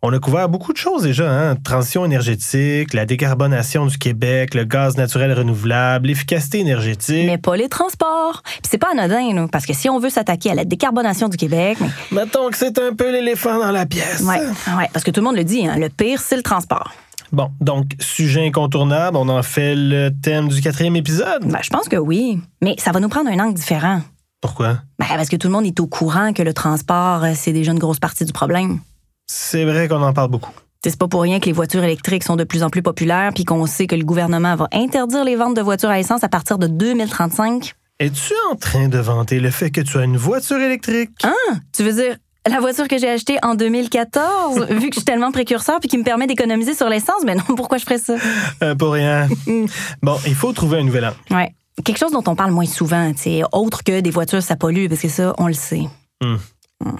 On 0.00 0.10
a 0.10 0.18
couvert 0.18 0.48
beaucoup 0.48 0.72
de 0.72 0.78
choses 0.78 1.02
déjà. 1.02 1.30
Hein? 1.30 1.56
Transition 1.56 2.06
énergétique, 2.06 2.94
la 2.94 3.04
décarbonation 3.04 3.84
du 3.84 3.98
Québec, 3.98 4.54
le 4.54 4.64
gaz 4.64 4.96
naturel 4.96 5.34
renouvelable, 5.34 6.06
l'efficacité 6.06 6.60
énergétique. 6.60 7.26
Mais 7.26 7.36
pas 7.36 7.58
les 7.58 7.68
transports. 7.68 8.40
Puis 8.42 8.70
c'est 8.70 8.78
pas 8.78 8.92
anodin, 8.92 9.34
là, 9.34 9.46
parce 9.52 9.66
que 9.66 9.74
si 9.74 9.90
on 9.90 9.98
veut 9.98 10.08
s'attaquer 10.08 10.52
à 10.52 10.54
la 10.54 10.64
décarbonation 10.64 11.28
du 11.28 11.36
Québec, 11.36 11.76
mais- 11.78 12.22
Mettons 12.24 12.48
que 12.48 12.56
c'est 12.56 12.78
un 12.78 12.94
peu 12.94 13.12
l'éléphant 13.12 13.58
dans 13.58 13.70
la 13.70 13.84
pièce. 13.84 14.22
ouais, 14.22 14.40
ouais, 14.78 14.88
parce 14.94 15.04
que 15.04 15.10
tout 15.10 15.20
le 15.20 15.26
monde 15.26 15.36
le 15.36 15.44
dit, 15.44 15.66
hein, 15.66 15.76
le 15.76 15.90
pire, 15.90 16.22
c'est 16.22 16.36
le 16.36 16.42
transport. 16.42 16.90
Bon, 17.34 17.50
donc, 17.60 17.96
sujet 17.98 18.46
incontournable, 18.46 19.16
on 19.16 19.28
en 19.28 19.42
fait 19.42 19.74
le 19.74 20.10
thème 20.10 20.48
du 20.48 20.60
quatrième 20.60 20.94
épisode. 20.94 21.44
Ben, 21.44 21.58
je 21.62 21.68
pense 21.68 21.88
que 21.88 21.96
oui, 21.96 22.40
mais 22.62 22.76
ça 22.78 22.92
va 22.92 23.00
nous 23.00 23.08
prendre 23.08 23.28
un 23.28 23.38
angle 23.40 23.54
différent. 23.54 24.02
Pourquoi? 24.40 24.78
Ben, 25.00 25.06
parce 25.08 25.28
que 25.28 25.34
tout 25.34 25.48
le 25.48 25.52
monde 25.52 25.66
est 25.66 25.80
au 25.80 25.88
courant 25.88 26.32
que 26.32 26.44
le 26.44 26.54
transport, 26.54 27.24
euh, 27.24 27.32
c'est 27.34 27.52
déjà 27.52 27.72
une 27.72 27.80
grosse 27.80 27.98
partie 27.98 28.24
du 28.24 28.32
problème. 28.32 28.78
C'est 29.26 29.64
vrai 29.64 29.88
qu'on 29.88 30.00
en 30.02 30.12
parle 30.12 30.30
beaucoup. 30.30 30.52
C'est 30.84 30.96
pas 30.96 31.08
pour 31.08 31.22
rien 31.22 31.40
que 31.40 31.46
les 31.46 31.52
voitures 31.52 31.82
électriques 31.82 32.22
sont 32.22 32.36
de 32.36 32.44
plus 32.44 32.62
en 32.62 32.70
plus 32.70 32.82
populaires, 32.82 33.32
puis 33.34 33.44
qu'on 33.44 33.66
sait 33.66 33.88
que 33.88 33.96
le 33.96 34.04
gouvernement 34.04 34.54
va 34.54 34.68
interdire 34.72 35.24
les 35.24 35.34
ventes 35.34 35.56
de 35.56 35.62
voitures 35.62 35.88
à 35.88 35.98
essence 35.98 36.22
à 36.22 36.28
partir 36.28 36.58
de 36.58 36.68
2035. 36.68 37.74
Es-tu 37.98 38.34
en 38.52 38.54
train 38.54 38.88
de 38.88 38.98
vanter 38.98 39.40
le 39.40 39.50
fait 39.50 39.70
que 39.72 39.80
tu 39.80 39.98
as 39.98 40.04
une 40.04 40.18
voiture 40.18 40.58
électrique? 40.58 41.10
Ah, 41.24 41.54
tu 41.72 41.82
veux 41.82 41.94
dire 41.94 42.16
la 42.48 42.60
voiture 42.60 42.88
que 42.88 42.98
j'ai 42.98 43.08
achetée 43.08 43.38
en 43.42 43.54
2014, 43.54 44.66
vu 44.70 44.90
que 44.90 44.94
je 44.94 45.00
suis 45.00 45.04
tellement 45.04 45.32
précurseur 45.32 45.80
puis 45.80 45.88
qui 45.88 45.98
me 45.98 46.04
permet 46.04 46.26
d'économiser 46.26 46.74
sur 46.74 46.88
l'essence, 46.88 47.22
mais 47.24 47.34
non, 47.34 47.42
pourquoi 47.56 47.78
je 47.78 47.84
ferais 47.84 47.98
ça? 47.98 48.16
Euh, 48.62 48.74
pour 48.74 48.92
rien. 48.92 49.28
bon, 50.02 50.18
il 50.26 50.34
faut 50.34 50.52
trouver 50.52 50.78
un 50.78 50.84
nouvel 50.84 51.06
angle. 51.06 51.16
Ouais. 51.30 51.54
Quelque 51.84 51.98
chose 51.98 52.12
dont 52.12 52.22
on 52.26 52.36
parle 52.36 52.52
moins 52.52 52.66
souvent, 52.66 53.12
sais, 53.16 53.42
autre 53.52 53.82
que 53.82 54.00
des 54.00 54.10
voitures, 54.10 54.42
ça 54.42 54.56
pollue, 54.56 54.86
parce 54.88 55.00
que 55.00 55.08
ça, 55.08 55.34
on 55.38 55.48
le 55.48 55.54
sait. 55.54 55.82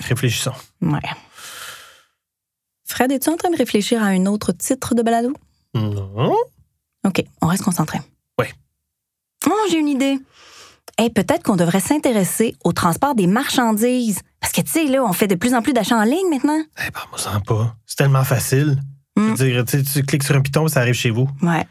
Réfléchissons. 0.08 0.52
Ouais. 0.82 0.98
Fred, 2.84 3.12
es-tu 3.12 3.30
en 3.30 3.36
train 3.36 3.50
de 3.50 3.56
réfléchir 3.56 4.02
à 4.02 4.06
un 4.06 4.26
autre 4.26 4.52
titre 4.52 4.94
de 4.94 5.02
balado? 5.02 5.32
Non. 5.74 6.34
OK, 7.06 7.24
on 7.40 7.46
reste 7.46 7.62
concentré. 7.62 7.98
Oui. 8.40 8.46
Oh, 9.46 9.66
j'ai 9.70 9.78
une 9.78 9.88
idée. 9.88 10.18
Hey, 10.98 11.10
peut-être 11.10 11.42
qu'on 11.42 11.56
devrait 11.56 11.80
s'intéresser 11.80 12.54
au 12.64 12.72
transport 12.72 13.14
des 13.14 13.26
marchandises. 13.26 14.20
Parce 14.44 14.52
que, 14.52 14.60
tu 14.60 14.70
sais, 14.72 14.84
là, 14.84 15.02
on 15.02 15.14
fait 15.14 15.26
de 15.26 15.36
plus 15.36 15.54
en 15.54 15.62
plus 15.62 15.72
d'achats 15.72 15.96
en 15.96 16.02
ligne 16.04 16.28
maintenant. 16.28 16.58
Eh 16.86 16.90
ben, 16.90 17.00
moi, 17.08 17.18
sens 17.18 17.42
pas. 17.46 17.74
C'est 17.86 17.96
tellement 17.96 18.24
facile. 18.24 18.76
Je 19.16 19.22
veux 19.22 19.30
Mm. 19.30 19.34
dire, 19.64 19.64
tu, 19.90 20.02
cliques 20.02 20.22
sur 20.22 20.36
un 20.36 20.42
piton, 20.42 20.68
ça 20.68 20.80
arrive 20.80 20.92
chez 20.92 21.08
vous. 21.08 21.26
Ouais. 21.40 21.64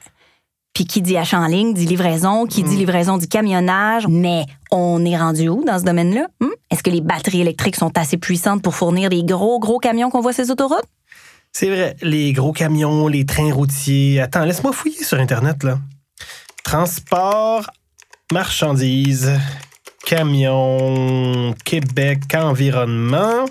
Puis 0.73 0.85
qui 0.85 1.03
dit 1.03 1.15
achat 1.15 1.39
en 1.39 1.45
ligne 1.45 1.75
dit 1.75 1.85
livraison, 1.85 2.47
qui 2.47 2.63
Mm. 2.63 2.67
dit 2.69 2.77
livraison 2.77 3.17
dit 3.17 3.29
camionnage. 3.29 4.07
Mais 4.07 4.45
on 4.71 5.05
est 5.05 5.15
rendu 5.15 5.49
où 5.49 5.63
dans 5.63 5.77
ce 5.77 5.83
domaine-là? 5.83 6.25
Hmm? 6.41 6.47
Est-ce 6.71 6.81
que 6.81 6.89
les 6.89 7.01
batteries 7.01 7.41
électriques 7.41 7.75
sont 7.75 7.95
assez 7.95 8.17
puissantes 8.17 8.63
pour 8.63 8.73
fournir 8.73 9.09
les 9.11 9.23
gros, 9.23 9.59
gros 9.59 9.77
camions 9.77 10.09
qu'on 10.09 10.21
voit 10.21 10.33
sur 10.33 10.43
les 10.43 10.49
autoroutes? 10.49 10.87
C'est 11.51 11.67
vrai, 11.69 11.95
les 12.01 12.33
gros 12.33 12.53
camions, 12.53 13.07
les 13.07 13.23
trains 13.27 13.53
routiers. 13.53 14.19
Attends, 14.19 14.45
laisse-moi 14.45 14.73
fouiller 14.73 15.03
sur 15.03 15.19
Internet, 15.19 15.61
là. 15.63 15.77
Transport, 16.63 17.69
marchandises, 18.31 19.31
camions, 20.05 21.53
Québec, 21.63 22.19
environnement. 22.35 23.45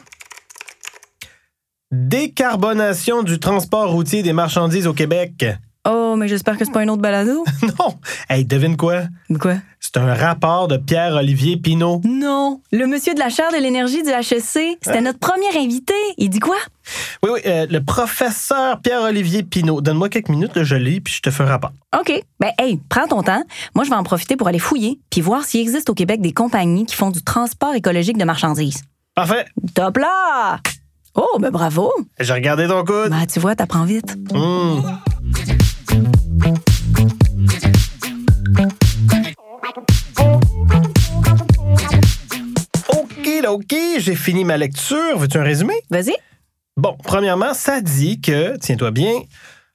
Décarbonation 1.91 3.23
du 3.23 3.39
transport 3.39 3.91
routier 3.91 4.23
des 4.23 4.33
marchandises 4.33 4.87
au 4.87 4.95
Québec. 4.95 5.45
Oh, 5.87 6.15
mais 6.17 6.29
j'espère 6.29 6.57
que 6.57 6.65
c'est 6.65 6.73
pas 6.73 6.81
un 6.81 6.89
autre 6.89 7.03
balado. 7.03 7.45
Non! 7.63 7.99
Hey, 8.29 8.45
devine 8.45 8.77
quoi? 8.77 9.03
Quoi? 9.41 9.57
C'est 9.95 10.01
un 10.01 10.15
rapport 10.15 10.69
de 10.69 10.79
Pierre-Olivier 10.79 11.59
Pinault. 11.59 12.01
Non! 12.05 12.63
Le 12.73 12.87
monsieur 12.87 13.13
de 13.13 13.19
la 13.19 13.29
chaire 13.29 13.53
de 13.53 13.59
l'énergie 13.59 14.03
du 14.03 14.09
HEC, 14.09 14.79
c'était 14.81 15.03
notre 15.03 15.19
premier 15.19 15.55
invité. 15.55 15.93
Il 16.17 16.31
dit 16.31 16.39
quoi? 16.39 16.57
Oui, 17.23 17.31
oui, 17.35 17.41
euh, 17.45 17.67
le 17.69 17.85
professeur 17.85 18.81
Pierre-Olivier 18.81 19.43
Pinault. 19.43 19.83
Donne-moi 19.83 20.09
quelques 20.09 20.31
minutes, 20.31 20.57
là, 20.57 20.65
je 20.65 20.77
lis, 20.77 21.03
puis 21.03 21.13
je 21.13 21.21
te 21.21 21.31
fais 21.31 21.43
un 21.43 21.47
rapport. 21.47 21.73
OK. 22.01 22.11
Ben, 22.41 22.53
hey, 22.59 22.81
prends 22.89 23.07
ton 23.07 23.23
temps. 23.23 23.43
Moi, 23.75 23.85
je 23.85 23.91
vais 23.91 23.97
en 23.97 24.03
profiter 24.03 24.37
pour 24.37 24.49
aller 24.49 24.59
fouiller 24.59 24.99
puis 25.11 25.21
voir 25.21 25.45
s'il 25.45 25.61
existe 25.61 25.91
au 25.91 25.95
Québec 25.95 26.23
des 26.23 26.33
compagnies 26.33 26.87
qui 26.87 26.97
font 26.97 27.11
du 27.11 27.23
transport 27.23 27.75
écologique 27.75 28.17
de 28.17 28.25
marchandises. 28.25 28.81
Parfait. 29.15 29.45
Top 29.75 29.99
là! 29.99 30.59
Oh, 31.15 31.37
ben 31.39 31.51
bravo! 31.51 31.93
J'ai 32.19 32.33
regardé 32.33 32.67
ton 32.67 32.83
coude. 32.83 33.11
Ben, 33.11 33.27
tu 33.31 33.41
vois, 33.41 33.55
t'apprends 33.55 33.85
vite. 33.85 34.17
Hum. 34.33 34.83
Là, 43.43 43.53
OK, 43.53 43.75
j'ai 43.99 44.15
fini 44.15 44.45
ma 44.45 44.57
lecture. 44.57 45.19
Veux-tu 45.19 45.39
un 45.39 45.43
résumé? 45.43 45.75
Vas-y. 45.91 46.15
Bon, 46.77 46.97
premièrement, 47.05 47.53
ça 47.53 47.81
dit 47.81 48.21
que, 48.21 48.57
tiens-toi 48.57 48.93
bien, 48.93 49.13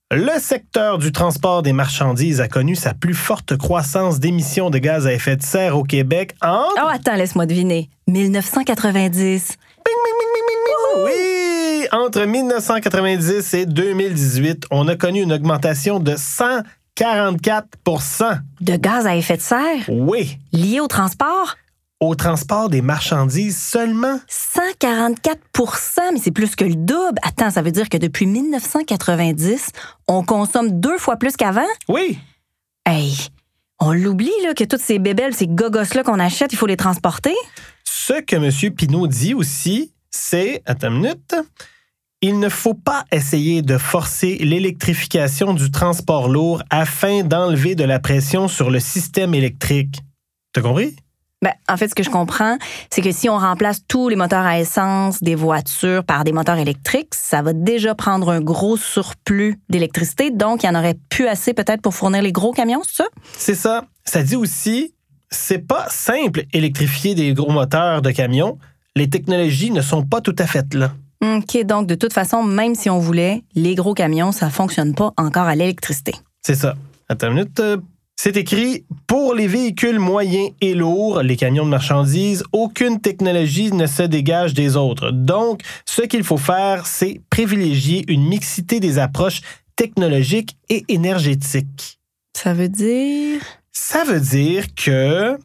le 0.09 0.39
secteur 0.39 0.97
du 0.97 1.11
transport 1.11 1.61
des 1.61 1.73
marchandises 1.73 2.41
a 2.41 2.47
connu 2.47 2.75
sa 2.75 2.93
plus 2.93 3.13
forte 3.13 3.57
croissance 3.57 4.19
d'émissions 4.19 4.69
de 4.69 4.79
gaz 4.79 5.05
à 5.05 5.13
effet 5.13 5.35
de 5.35 5.43
serre 5.43 5.77
au 5.77 5.83
Québec 5.83 6.33
en... 6.41 6.63
Oh, 6.77 6.87
attends, 6.89 7.15
laisse-moi 7.15 7.45
deviner. 7.45 7.89
1990. 8.07 9.57
Oui! 11.05 11.87
Entre 11.91 12.23
1990 12.23 13.53
et 13.53 13.65
2018, 13.65 14.65
on 14.71 14.87
a 14.87 14.95
connu 14.95 15.21
une 15.21 15.33
augmentation 15.33 15.99
de 15.99 16.13
144% 16.13 18.39
De 18.61 18.75
gaz 18.77 19.05
à 19.05 19.15
effet 19.15 19.37
de 19.37 19.41
serre? 19.41 19.83
Oui! 19.89 20.39
Lié 20.53 20.79
au 20.79 20.87
transport? 20.87 21.55
Au 21.99 22.13
transport 22.13 22.69
des 22.69 22.83
marchandises 22.83 23.57
seulement? 23.57 24.19
144% 24.29 26.13
mais 26.13 26.19
c'est 26.19 26.31
plus 26.31 26.55
que 26.55 26.63
le 26.63 26.75
double. 26.75 27.17
Attends, 27.23 27.49
ça 27.49 27.63
veut 27.63 27.71
dire 27.71 27.89
que 27.89 27.97
depuis 27.97 28.27
1990, 28.27 29.71
on 30.07 30.23
consomme 30.23 30.79
deux 30.79 30.99
fois 30.99 31.15
plus 31.15 31.35
qu'avant? 31.35 31.65
Oui! 31.87 32.19
Hey, 32.85 33.15
on 33.79 33.93
l'oublie, 33.93 34.29
là, 34.43 34.53
que 34.53 34.63
toutes 34.63 34.81
ces 34.81 34.99
bébelles, 34.99 35.33
ces 35.33 35.47
gogos-là 35.47 36.03
qu'on 36.03 36.19
achète, 36.19 36.53
il 36.53 36.55
faut 36.55 36.67
les 36.67 36.77
transporter? 36.77 37.33
Ce 37.83 38.21
que 38.21 38.35
M. 38.35 38.73
Pinault 38.75 39.07
dit 39.07 39.33
aussi, 39.33 39.91
c'est, 40.11 40.61
attends 40.67 40.89
une 40.89 41.01
minute, 41.01 41.35
il 42.21 42.39
ne 42.39 42.49
faut 42.49 42.75
pas 42.75 43.05
essayer 43.11 43.63
de 43.63 43.77
forcer 43.77 44.37
l'électrification 44.37 45.53
du 45.53 45.71
transport 45.71 46.29
lourd 46.29 46.61
afin 46.69 47.23
d'enlever 47.23 47.73
de 47.73 47.83
la 47.83 47.99
pression 47.99 48.47
sur 48.47 48.69
le 48.69 48.79
système 48.79 49.33
électrique. 49.33 49.99
T'as 50.53 50.61
compris? 50.61 50.95
Ben, 51.43 51.53
en 51.69 51.77
fait, 51.77 51.87
ce 51.87 51.93
que 51.93 52.01
je 52.01 52.09
comprends, 52.09 52.57
c'est 52.89 53.01
que 53.01 53.11
si 53.11 53.29
on 53.29 53.37
remplace 53.37 53.81
tous 53.87 54.09
les 54.09 54.15
moteurs 54.15 54.45
à 54.45 54.59
essence 54.59 55.21
des 55.21 55.35
voitures 55.35 56.03
par 56.03 56.23
des 56.23 56.31
moteurs 56.31 56.57
électriques, 56.57 57.13
ça 57.13 57.43
va 57.43 57.53
déjà 57.53 57.93
prendre 57.93 58.29
un 58.31 58.41
gros 58.41 58.75
surplus 58.75 59.59
d'électricité. 59.69 60.31
Donc, 60.31 60.63
il 60.63 60.65
y 60.65 60.69
en 60.69 60.75
aurait 60.75 60.97
plus 61.09 61.27
assez 61.27 61.53
peut-être 61.53 61.81
pour 61.81 61.93
fournir 61.93 62.23
les 62.23 62.31
gros 62.31 62.53
camions, 62.53 62.81
c'est 62.83 63.03
ça? 63.03 63.09
C'est 63.37 63.55
ça. 63.55 63.85
Ça 64.03 64.23
dit 64.23 64.35
aussi, 64.35 64.95
c'est 65.29 65.59
pas 65.59 65.85
simple 65.89 66.45
électrifier 66.53 67.13
des 67.13 67.33
gros 67.33 67.51
moteurs 67.51 68.01
de 68.01 68.09
camions. 68.09 68.57
Les 68.95 69.07
technologies 69.07 69.69
ne 69.69 69.81
sont 69.81 70.03
pas 70.03 70.21
tout 70.21 70.35
à 70.39 70.47
fait 70.47 70.73
là. 70.73 70.93
OK, 71.21 71.63
donc 71.65 71.85
de 71.85 71.93
toute 71.93 72.13
façon, 72.13 72.41
même 72.41 72.73
si 72.73 72.89
on 72.89 72.97
voulait, 72.97 73.43
les 73.53 73.75
gros 73.75 73.93
camions, 73.93 74.31
ça 74.31 74.49
fonctionne 74.49 74.95
pas 74.95 75.13
encore 75.17 75.45
à 75.45 75.55
l'électricité. 75.55 76.13
C'est 76.41 76.55
ça. 76.55 76.75
Attends 77.09 77.27
une 77.27 77.33
minute. 77.33 77.61
C'est 78.19 78.35
écrit 78.35 78.83
pour 79.05 79.35
les 79.35 79.45
véhicules 79.45 79.99
moyens 79.99 80.49
et 80.59 80.73
lourds, 80.73 81.21
les 81.21 81.35
camions 81.35 81.65
de 81.65 81.69
marchandises, 81.69 82.43
aucune 82.51 82.99
technologie 82.99 83.71
ne 83.71 83.85
se 83.85 84.01
dégage 84.01 84.55
des 84.55 84.75
autres. 84.75 85.11
Donc, 85.11 85.61
ce 85.85 86.01
qu'il 86.01 86.23
faut 86.23 86.37
faire, 86.37 86.87
c'est 86.87 87.21
privilégier 87.29 88.03
une 88.07 88.27
mixité 88.27 88.79
des 88.79 88.97
approches 88.97 89.41
technologiques 89.75 90.57
et 90.67 90.83
énergétiques. 90.87 91.99
Ça 92.35 92.55
veut 92.55 92.69
dire... 92.69 93.39
Ça 93.71 94.03
veut 94.03 94.19
dire 94.19 94.65
que 94.73 95.37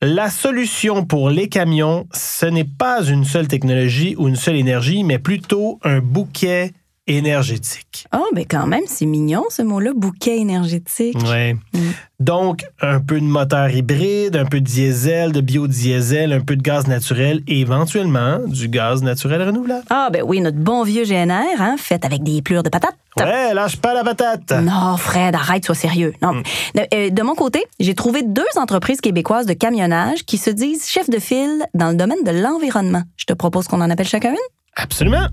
la 0.00 0.30
solution 0.30 1.04
pour 1.04 1.30
les 1.30 1.48
camions, 1.48 2.06
ce 2.14 2.46
n'est 2.46 2.64
pas 2.64 3.04
une 3.04 3.24
seule 3.24 3.48
technologie 3.48 4.14
ou 4.16 4.28
une 4.28 4.36
seule 4.36 4.56
énergie, 4.56 5.02
mais 5.02 5.18
plutôt 5.18 5.80
un 5.82 5.98
bouquet 5.98 6.72
énergétique. 7.06 8.06
Oh, 8.14 8.28
ben 8.32 8.44
quand 8.48 8.66
même, 8.66 8.84
c'est 8.86 9.06
mignon 9.06 9.44
ce 9.48 9.62
mot-là, 9.62 9.92
bouquet 9.94 10.38
énergétique. 10.38 11.18
Ouais. 11.26 11.54
Mm. 11.72 11.78
Donc, 12.20 12.64
un 12.80 13.00
peu 13.00 13.18
de 13.18 13.24
moteur 13.24 13.70
hybride, 13.70 14.36
un 14.36 14.44
peu 14.44 14.60
de 14.60 14.64
diesel, 14.64 15.32
de 15.32 15.40
biodiesel, 15.40 16.32
un 16.32 16.40
peu 16.40 16.54
de 16.54 16.62
gaz 16.62 16.86
naturel 16.86 17.42
et 17.48 17.60
éventuellement 17.60 18.38
du 18.46 18.68
gaz 18.68 19.02
naturel 19.02 19.42
renouvelable. 19.42 19.84
Ah, 19.90 20.08
ben 20.12 20.22
oui, 20.24 20.40
notre 20.40 20.58
bon 20.58 20.84
vieux 20.84 21.04
GNR, 21.04 21.60
hein, 21.60 21.76
fait 21.78 22.04
avec 22.04 22.22
des 22.22 22.40
plures 22.42 22.62
de 22.62 22.68
patates. 22.68 22.96
Ouais, 23.18 23.52
lâche 23.52 23.76
pas 23.76 23.92
la 23.92 24.04
patate. 24.04 24.52
Non, 24.52 24.96
Fred, 24.96 25.34
arrête, 25.34 25.64
sois 25.64 25.74
sérieux. 25.74 26.14
Non. 26.22 26.32
De, 26.74 26.82
euh, 26.94 27.10
de 27.10 27.22
mon 27.22 27.34
côté, 27.34 27.64
j'ai 27.78 27.94
trouvé 27.94 28.22
deux 28.22 28.42
entreprises 28.56 29.00
québécoises 29.00 29.46
de 29.46 29.52
camionnage 29.52 30.24
qui 30.24 30.38
se 30.38 30.50
disent 30.50 30.88
chefs 30.88 31.10
de 31.10 31.18
file 31.18 31.64
dans 31.74 31.90
le 31.90 31.96
domaine 31.96 32.22
de 32.24 32.30
l'environnement. 32.30 33.02
Je 33.16 33.26
te 33.26 33.32
propose 33.32 33.66
qu'on 33.68 33.80
en 33.80 33.90
appelle 33.90 34.08
chacun 34.08 34.30
une? 34.30 34.36
Absolument. 34.76 35.26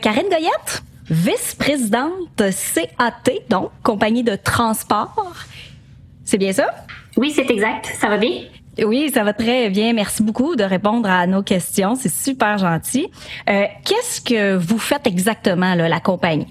Karine 0.00 0.28
Goyette, 0.28 0.82
vice-présidente 1.10 2.12
CAT, 2.36 3.32
donc 3.50 3.70
compagnie 3.82 4.22
de 4.22 4.36
transport. 4.36 5.34
C'est 6.24 6.38
bien 6.38 6.52
ça? 6.52 6.68
Oui, 7.16 7.32
c'est 7.34 7.50
exact. 7.50 7.92
Ça 8.00 8.08
va 8.08 8.16
bien? 8.16 8.44
Oui, 8.82 9.10
ça 9.12 9.24
va 9.24 9.32
très 9.34 9.68
bien. 9.68 9.92
Merci 9.92 10.22
beaucoup 10.22 10.56
de 10.56 10.64
répondre 10.64 11.08
à 11.08 11.26
nos 11.26 11.42
questions. 11.42 11.96
C'est 11.96 12.12
super 12.12 12.56
gentil. 12.56 13.10
Euh, 13.48 13.64
Qu'est-ce 13.84 14.22
que 14.22 14.56
vous 14.56 14.78
faites 14.78 15.06
exactement, 15.06 15.74
là, 15.74 15.88
la 15.88 16.00
compagnie? 16.00 16.46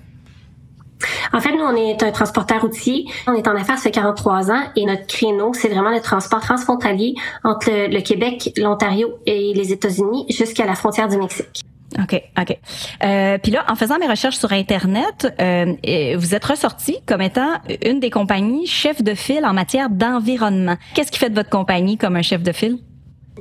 En 1.33 1.39
fait, 1.39 1.51
nous, 1.51 1.63
on 1.63 1.75
est 1.75 2.03
un 2.03 2.11
transporteur 2.11 2.61
routier. 2.61 3.05
On 3.25 3.33
est 3.33 3.47
en 3.47 3.55
affaires, 3.55 3.77
ça 3.77 3.83
fait 3.83 3.91
43 3.91 4.51
ans 4.51 4.63
et 4.75 4.85
notre 4.85 5.07
créneau, 5.07 5.53
c'est 5.53 5.69
vraiment 5.69 5.91
le 5.91 6.01
transport 6.01 6.41
transfrontalier 6.41 7.15
entre 7.43 7.71
le, 7.71 7.87
le 7.87 8.01
Québec, 8.01 8.51
l'Ontario 8.57 9.17
et 9.25 9.53
les 9.55 9.71
États-Unis 9.71 10.25
jusqu'à 10.29 10.65
la 10.65 10.75
frontière 10.75 11.07
du 11.07 11.17
Mexique. 11.17 11.63
OK, 11.97 12.21
OK. 12.39 12.57
Euh, 13.03 13.37
Puis 13.41 13.51
là, 13.51 13.65
en 13.67 13.75
faisant 13.75 13.97
mes 13.97 14.07
recherches 14.07 14.37
sur 14.37 14.51
Internet, 14.51 15.33
euh, 15.41 16.15
vous 16.17 16.35
êtes 16.35 16.45
ressorti 16.45 16.97
comme 17.05 17.21
étant 17.21 17.59
une 17.83 17.99
des 17.99 18.09
compagnies 18.09 18.67
chef 18.67 19.01
de 19.01 19.15
file 19.15 19.45
en 19.45 19.53
matière 19.53 19.89
d'environnement. 19.89 20.77
Qu'est-ce 20.93 21.11
qui 21.11 21.19
fait 21.19 21.29
de 21.29 21.35
votre 21.35 21.49
compagnie 21.49 21.97
comme 21.97 22.15
un 22.15 22.21
chef 22.21 22.43
de 22.43 22.51
file? 22.51 22.77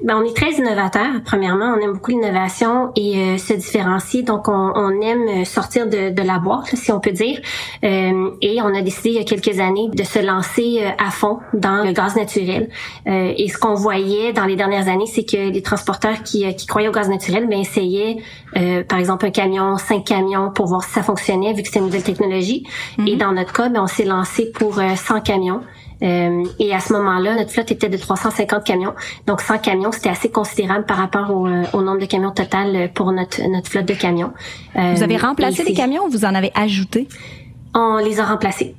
Ben, 0.02 0.17
on 0.17 0.25
est 0.25 0.37
très 0.37 0.52
innovateur. 0.52 1.07
Premièrement, 1.25 1.75
on 1.76 1.81
aime 1.81 1.93
beaucoup 1.93 2.11
l'innovation 2.11 2.93
et 2.97 3.17
euh, 3.17 3.38
se 3.38 3.55
différencier. 3.55 4.23
Donc, 4.23 4.49
on, 4.49 4.73
on 4.75 5.00
aime 5.00 5.45
sortir 5.45 5.88
de, 5.88 6.11
de 6.11 6.23
la 6.23 6.38
boîte, 6.38 6.75
si 6.75 6.93
on 6.93 7.00
peut 7.00 7.12
dire. 7.12 7.40
Euh, 7.85 8.31
et 8.40 8.61
on 8.62 8.75
a 8.75 8.83
décidé 8.83 9.11
il 9.11 9.17
y 9.17 9.19
a 9.19 9.25
quelques 9.25 9.59
années 9.61 9.88
de 9.93 10.02
se 10.02 10.19
lancer 10.19 10.81
euh, 10.83 10.90
à 10.99 11.11
fond 11.11 11.38
dans 11.52 11.85
le 11.85 11.93
gaz 11.93 12.17
naturel. 12.17 12.69
Euh, 13.07 13.33
et 13.37 13.49
ce 13.49 13.59
qu'on 13.59 13.75
voyait 13.75 14.33
dans 14.33 14.45
les 14.45 14.57
dernières 14.57 14.88
années, 14.88 15.07
c'est 15.07 15.25
que 15.25 15.50
les 15.50 15.62
transporteurs 15.62 16.23
qui, 16.23 16.47
euh, 16.47 16.52
qui 16.52 16.67
croyaient 16.67 16.88
au 16.88 16.93
gaz 16.93 17.09
naturel, 17.09 17.47
ben, 17.49 17.59
essayaient, 17.61 18.19
euh, 18.57 18.83
par 18.85 18.99
exemple, 18.99 19.26
un 19.26 19.31
camion, 19.31 19.76
cinq 19.76 20.05
camions 20.05 20.50
pour 20.50 20.67
voir 20.67 20.85
si 20.85 20.90
ça 20.90 21.02
fonctionnait, 21.02 21.52
vu 21.52 21.62
que 21.62 21.69
c'est 21.69 21.78
une 21.78 21.87
nouvelle 21.87 22.02
technologie. 22.02 22.67
Et 23.07 23.17
dans 23.17 23.33
notre 23.33 23.52
cas, 23.52 23.69
ben, 23.69 23.83
on 23.83 23.87
s'est 23.87 24.05
lancé 24.05 24.50
pour 24.50 24.78
euh, 24.78 24.95
100 24.97 25.21
camions. 25.21 25.61
Et 26.00 26.75
à 26.75 26.81
ce 26.81 26.93
moment-là, 26.93 27.35
notre 27.35 27.50
flotte 27.50 27.71
était 27.71 27.88
de 27.88 27.97
350 27.97 28.64
camions. 28.64 28.95
Donc 29.26 29.40
100 29.40 29.59
camions, 29.59 29.93
c'était 29.93 30.11
assez 30.11 30.31
considérable 30.31 30.87
par 30.87 30.97
rapport 30.97 31.31
au, 31.31 31.49
au, 31.49 31.83
nombre 31.83 31.99
de 31.99 32.07
camions 32.07 32.31
total 32.31 32.90
pour 32.95 33.12
notre, 33.12 33.43
notre 33.49 33.69
flotte 33.69 33.87
de 33.87 33.95
camions. 33.95 34.33
vous 34.75 35.02
avez 35.02 35.17
remplacé 35.17 35.64
les 35.64 35.75
camions 35.75 36.05
ou 36.05 36.11
vous 36.11 36.25
en 36.25 36.35
avez 36.35 36.52
ajouté? 36.55 37.09
On 37.75 37.99
les 37.99 38.21
a 38.21 38.25
remplacés. 38.25 38.75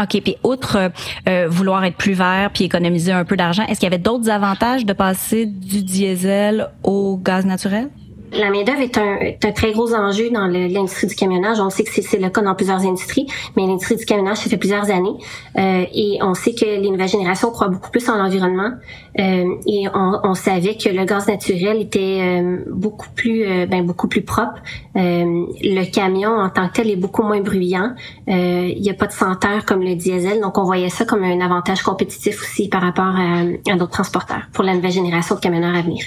OK. 0.00 0.20
Puis, 0.22 0.36
outre 0.44 0.90
euh, 1.28 1.48
vouloir 1.48 1.84
être 1.84 1.96
plus 1.96 2.12
vert 2.12 2.50
puis 2.52 2.64
économiser 2.64 3.12
un 3.12 3.24
peu 3.24 3.36
d'argent, 3.36 3.64
est-ce 3.64 3.80
qu'il 3.80 3.86
y 3.88 3.92
avait 3.92 4.02
d'autres 4.02 4.30
avantages 4.30 4.84
de 4.84 4.92
passer 4.92 5.46
du 5.46 5.82
diesel 5.82 6.68
au 6.82 7.16
gaz 7.16 7.44
naturel? 7.44 7.88
La 8.32 8.50
main-d'œuvre 8.50 8.80
est 8.80 8.98
un, 8.98 9.16
est 9.16 9.44
un, 9.44 9.52
très 9.52 9.72
gros 9.72 9.94
enjeu 9.94 10.30
dans 10.30 10.46
l'industrie 10.46 11.06
du 11.06 11.14
camionnage. 11.14 11.60
On 11.60 11.70
sait 11.70 11.84
que 11.84 11.90
c'est 11.90 12.18
le 12.18 12.28
cas 12.28 12.42
dans 12.42 12.54
plusieurs 12.54 12.84
industries, 12.84 13.26
mais 13.56 13.66
l'industrie 13.66 13.96
du 13.96 14.04
camionnage, 14.04 14.38
ça 14.38 14.50
fait 14.50 14.58
plusieurs 14.58 14.90
années. 14.90 15.16
Euh, 15.58 15.86
et 15.94 16.18
on 16.20 16.34
sait 16.34 16.54
que 16.54 16.64
les 16.64 16.90
nouvelles 16.90 17.08
générations 17.08 17.50
croient 17.50 17.68
beaucoup 17.68 17.90
plus 17.90 18.08
en 18.08 18.16
l'environnement. 18.16 18.70
Euh, 19.18 19.44
et 19.66 19.88
on, 19.94 20.20
on, 20.22 20.34
savait 20.34 20.76
que 20.76 20.88
le 20.88 21.04
gaz 21.04 21.26
naturel 21.26 21.80
était 21.80 22.20
euh, 22.20 22.64
beaucoup 22.70 23.08
plus 23.14 23.44
euh, 23.44 23.66
ben, 23.66 23.84
beaucoup 23.84 24.08
plus 24.08 24.22
propre. 24.22 24.56
Euh, 24.96 25.46
le 25.62 25.90
camion 25.90 26.30
en 26.30 26.50
tant 26.50 26.68
que 26.68 26.74
tel 26.74 26.90
est 26.90 26.96
beaucoup 26.96 27.22
moins 27.22 27.40
bruyant. 27.40 27.94
Il 28.26 28.80
n'y 28.80 28.90
a 28.90 28.94
pas 28.94 29.06
de 29.06 29.12
senteur 29.12 29.64
comme 29.64 29.82
le 29.82 29.94
diesel. 29.94 30.40
Donc, 30.40 30.58
on 30.58 30.64
voyait 30.64 30.90
ça 30.90 31.04
comme 31.04 31.24
un 31.24 31.40
avantage 31.40 31.82
compétitif 31.82 32.42
aussi 32.42 32.68
par 32.68 32.82
rapport 32.82 33.16
à, 33.16 33.40
à 33.40 33.76
d'autres 33.76 33.92
transporteurs 33.92 34.42
pour 34.52 34.64
la 34.64 34.74
nouvelle 34.74 34.92
génération 34.92 35.34
de 35.34 35.40
camionneurs 35.40 35.74
à 35.74 35.82
venir. 35.82 36.04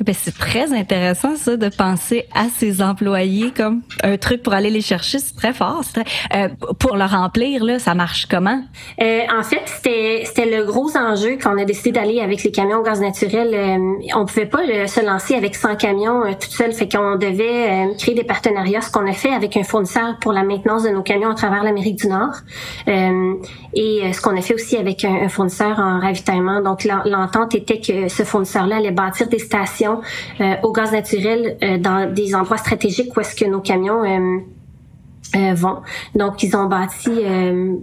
Ben, 0.00 0.12
c'est 0.12 0.36
très 0.36 0.72
intéressant 0.72 1.36
ça 1.36 1.56
de 1.56 1.68
penser 1.68 2.24
à 2.34 2.48
ses 2.48 2.82
employés 2.82 3.52
comme 3.56 3.82
un 4.02 4.16
truc 4.16 4.42
pour 4.42 4.52
aller 4.52 4.68
les 4.68 4.80
chercher, 4.80 5.20
c'est 5.20 5.36
très 5.36 5.52
fort. 5.52 5.82
Euh, 6.34 6.48
pour 6.80 6.96
le 6.96 7.04
remplir 7.04 7.64
là, 7.64 7.78
ça 7.78 7.94
marche 7.94 8.26
comment? 8.26 8.60
Euh, 9.00 9.20
En 9.32 9.44
fait, 9.44 9.62
c'était 9.66 10.50
le 10.50 10.64
gros 10.64 10.96
enjeu 10.96 11.38
quand 11.40 11.54
on 11.54 11.62
a 11.62 11.64
décidé 11.64 11.92
d'aller 11.92 12.20
avec 12.20 12.42
les 12.42 12.50
camions 12.50 12.82
gaz 12.82 13.00
naturel. 13.00 13.54
Euh, 13.54 14.16
on 14.16 14.26
pouvait 14.26 14.46
pas 14.46 14.66
se 14.88 15.04
lancer 15.04 15.36
avec 15.36 15.54
100 15.54 15.76
camions 15.76 16.24
euh, 16.24 16.32
toute 16.32 16.50
seule, 16.50 16.72
fait 16.72 16.88
qu'on 16.88 17.14
devait 17.14 17.94
créer 17.96 18.16
des 18.16 18.24
partenariats, 18.24 18.80
ce 18.80 18.90
qu'on 18.90 19.08
a 19.08 19.12
fait 19.12 19.32
avec 19.32 19.56
un 19.56 19.62
fournisseur 19.62 20.18
pour 20.20 20.32
la 20.32 20.42
maintenance 20.42 20.82
de 20.82 20.88
nos 20.88 21.02
camions 21.02 21.30
à 21.30 21.34
travers 21.34 21.62
l'Amérique 21.62 22.00
du 22.00 22.08
Nord, 22.08 22.34
et 22.86 24.12
ce 24.12 24.20
qu'on 24.20 24.36
a 24.36 24.40
fait 24.40 24.54
aussi 24.54 24.76
avec 24.76 25.04
un 25.04 25.28
fournisseur 25.28 25.78
en 25.78 26.00
ravitaillement. 26.00 26.60
Donc 26.60 26.84
l'entente 26.84 27.54
était 27.54 27.80
que 27.80 28.08
ce 28.08 28.24
fournisseur-là 28.24 28.76
allait 28.76 28.90
bâtir 28.90 29.28
des 29.28 29.38
stations 29.38 29.83
euh, 30.40 30.54
au 30.62 30.72
gaz 30.72 30.92
naturel 30.92 31.56
euh, 31.62 31.78
dans 31.78 32.12
des 32.12 32.34
endroits 32.34 32.58
stratégiques 32.58 33.16
où 33.16 33.20
est-ce 33.20 33.34
que 33.34 33.44
nos 33.44 33.60
camions 33.60 34.02
euh, 34.04 35.54
vont. 35.54 35.78
Donc, 36.14 36.42
ils 36.44 36.54
ont 36.54 36.66
bâti 36.66 37.10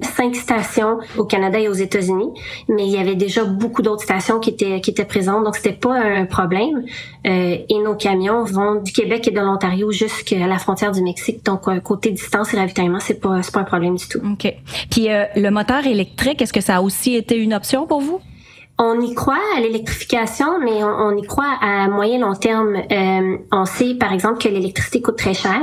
cinq 0.01 0.35
stations 0.37 0.99
au 1.17 1.25
Canada 1.25 1.59
et 1.59 1.67
aux 1.67 1.73
États-Unis, 1.73 2.29
mais 2.69 2.85
il 2.85 2.91
y 2.91 2.97
avait 2.97 3.15
déjà 3.15 3.43
beaucoup 3.43 3.81
d'autres 3.81 4.03
stations 4.03 4.39
qui 4.39 4.51
étaient 4.51 4.79
qui 4.79 4.91
étaient 4.91 5.03
présentes, 5.03 5.43
donc 5.43 5.57
c'était 5.57 5.73
pas 5.73 5.99
un 5.99 6.25
problème. 6.25 6.85
et 7.25 7.77
nos 7.83 7.95
camions 7.95 8.45
vont 8.45 8.75
du 8.75 8.93
Québec 8.93 9.27
et 9.27 9.31
de 9.31 9.41
l'Ontario 9.41 9.91
jusqu'à 9.91 10.47
la 10.47 10.59
frontière 10.59 10.93
du 10.93 11.01
Mexique. 11.01 11.43
Donc, 11.43 11.63
côté 11.83 12.11
distance 12.11 12.53
et 12.53 12.57
ravitaillement, 12.57 13.01
c'est 13.01 13.19
pas 13.19 13.41
c'est 13.41 13.53
pas 13.53 13.59
un 13.59 13.65
problème 13.65 13.97
du 13.97 14.07
tout. 14.07 14.19
Ok. 14.19 14.53
Puis 14.89 15.07
le 15.09 15.49
moteur 15.49 15.85
électrique, 15.85 16.41
est-ce 16.41 16.53
que 16.53 16.61
ça 16.61 16.77
a 16.77 16.81
aussi 16.81 17.15
été 17.15 17.35
une 17.35 17.53
option 17.53 17.85
pour 17.85 17.99
vous? 17.99 18.21
On 18.77 18.99
y 18.99 19.13
croit 19.13 19.37
à 19.55 19.59
l'électrification, 19.59 20.59
mais 20.59 20.83
on, 20.83 21.15
y 21.15 21.21
croit 21.21 21.55
à 21.61 21.87
moyen 21.87 22.19
long 22.19 22.33
terme. 22.33 22.77
Euh, 22.91 23.37
on 23.51 23.65
sait, 23.65 23.93
par 23.93 24.11
exemple, 24.11 24.41
que 24.41 24.49
l'électricité 24.49 25.01
coûte 25.01 25.17
très 25.17 25.35
cher. 25.35 25.61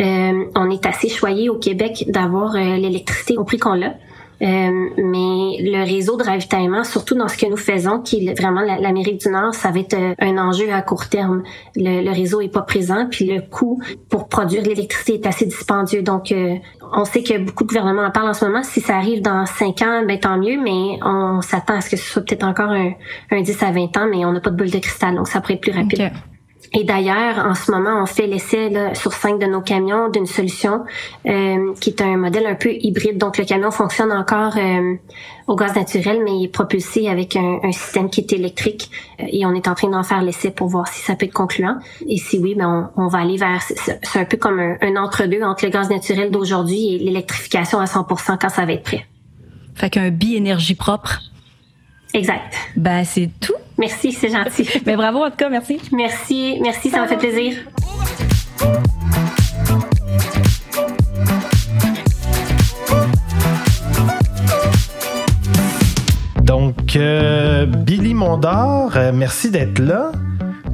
Euh, 0.00 0.44
on 0.56 0.70
est 0.70 0.84
assez 0.84 1.08
choyé 1.08 1.48
au 1.48 1.58
Québec 1.58 2.06
d'avoir 2.08 2.56
euh, 2.56 2.76
l'électricité 2.76 3.38
au 3.38 3.44
prix 3.44 3.58
qu'on 3.58 3.74
l'a. 3.74 3.94
Euh, 4.40 4.90
mais 4.96 5.58
le 5.60 5.84
réseau 5.84 6.16
de 6.16 6.22
ravitaillement, 6.22 6.84
surtout 6.84 7.16
dans 7.16 7.26
ce 7.26 7.36
que 7.36 7.46
nous 7.46 7.56
faisons, 7.56 8.00
qui 8.00 8.28
est 8.28 8.38
vraiment 8.38 8.60
l'Amérique 8.60 9.20
du 9.20 9.28
Nord, 9.30 9.54
ça 9.54 9.70
va 9.70 9.80
être 9.80 9.94
euh, 9.94 10.14
un 10.20 10.38
enjeu 10.38 10.72
à 10.72 10.80
court 10.80 11.08
terme. 11.08 11.42
Le, 11.74 12.08
réseau 12.12 12.40
est 12.40 12.52
pas 12.52 12.62
présent, 12.62 13.06
puis 13.10 13.26
le 13.26 13.40
coût 13.40 13.82
pour 14.08 14.28
produire 14.28 14.62
l'électricité 14.62 15.14
est 15.14 15.26
assez 15.26 15.46
dispendieux. 15.46 16.02
Donc, 16.02 16.30
euh, 16.30 16.54
on 16.92 17.04
sait 17.04 17.22
que 17.22 17.36
beaucoup 17.38 17.64
de 17.64 17.68
gouvernements 17.68 18.04
en 18.04 18.10
parlent 18.10 18.28
en 18.28 18.34
ce 18.34 18.44
moment. 18.44 18.62
Si 18.62 18.80
ça 18.80 18.96
arrive 18.96 19.22
dans 19.22 19.44
cinq 19.44 19.82
ans, 19.82 20.04
ben 20.06 20.18
tant 20.20 20.38
mieux, 20.38 20.60
mais 20.62 20.98
on 21.02 21.40
s'attend 21.42 21.74
à 21.74 21.80
ce 21.80 21.90
que 21.90 21.96
ce 21.96 22.04
soit 22.04 22.22
peut-être 22.22 22.44
encore 22.44 22.70
un, 22.70 22.92
un 23.30 23.40
10 23.42 23.62
à 23.62 23.72
20 23.72 23.96
ans, 23.96 24.06
mais 24.08 24.24
on 24.24 24.32
n'a 24.32 24.40
pas 24.40 24.50
de 24.50 24.56
boule 24.56 24.70
de 24.70 24.78
cristal, 24.78 25.16
donc 25.16 25.28
ça 25.28 25.40
pourrait 25.40 25.54
être 25.54 25.60
plus 25.60 25.72
rapide. 25.72 26.12
Et 26.74 26.84
d'ailleurs, 26.84 27.38
en 27.38 27.54
ce 27.54 27.70
moment, 27.70 28.02
on 28.02 28.06
fait 28.06 28.26
l'essai 28.26 28.70
sur 28.94 29.12
cinq 29.12 29.38
de 29.38 29.46
nos 29.46 29.62
camions 29.62 30.10
d'une 30.10 30.26
solution 30.26 30.84
euh, 31.26 31.72
qui 31.80 31.90
est 31.90 32.02
un 32.02 32.16
modèle 32.18 32.46
un 32.46 32.54
peu 32.54 32.72
hybride. 32.72 33.16
Donc, 33.16 33.38
le 33.38 33.44
camion 33.44 33.70
fonctionne 33.70 34.12
encore 34.12 34.56
euh, 34.58 34.94
au 35.46 35.56
gaz 35.56 35.74
naturel, 35.74 36.20
mais 36.22 36.32
il 36.36 36.44
est 36.44 36.52
propulsé 36.52 37.08
avec 37.08 37.36
un, 37.36 37.60
un 37.62 37.72
système 37.72 38.10
qui 38.10 38.20
est 38.20 38.32
électrique. 38.34 38.90
Euh, 39.20 39.24
et 39.28 39.46
on 39.46 39.54
est 39.54 39.66
en 39.66 39.74
train 39.74 39.88
d'en 39.88 40.02
faire 40.02 40.20
l'essai 40.20 40.50
pour 40.50 40.68
voir 40.68 40.88
si 40.88 41.00
ça 41.00 41.14
peut 41.14 41.24
être 41.24 41.32
concluant. 41.32 41.78
Et 42.06 42.18
si 42.18 42.38
oui, 42.38 42.54
ben 42.54 42.90
on, 42.96 43.04
on 43.04 43.08
va 43.08 43.20
aller 43.20 43.38
vers... 43.38 43.62
C'est 43.62 44.18
un 44.18 44.24
peu 44.26 44.36
comme 44.36 44.60
un, 44.60 44.76
un 44.82 44.96
entre-deux 44.96 45.42
entre 45.42 45.64
le 45.64 45.70
gaz 45.70 45.88
naturel 45.88 46.30
d'aujourd'hui 46.30 46.94
et 46.94 46.98
l'électrification 46.98 47.80
à 47.80 47.86
100% 47.86 48.36
quand 48.38 48.50
ça 48.50 48.66
va 48.66 48.72
être 48.74 48.84
prêt. 48.84 49.06
Fait 49.74 49.88
qu'un 49.88 50.10
bi-énergie 50.10 50.74
propre. 50.74 51.20
Exact. 52.12 52.54
Ben, 52.76 53.04
c'est 53.04 53.30
tout. 53.40 53.54
Merci, 53.78 54.12
c'est 54.12 54.30
gentil. 54.30 54.68
Mais 54.86 54.96
bravo 54.96 55.24
en 55.24 55.30
tout 55.30 55.36
cas, 55.36 55.48
merci. 55.48 55.80
Merci, 55.92 56.58
merci, 56.60 56.90
ça 56.90 57.00
m'a 57.00 57.06
fait 57.06 57.16
plaisir. 57.16 57.54
Donc, 66.42 66.96
euh, 66.96 67.66
Billy 67.66 68.14
Mondor, 68.14 68.96
euh, 68.96 69.12
merci 69.14 69.50
d'être 69.50 69.78
là. 69.78 70.12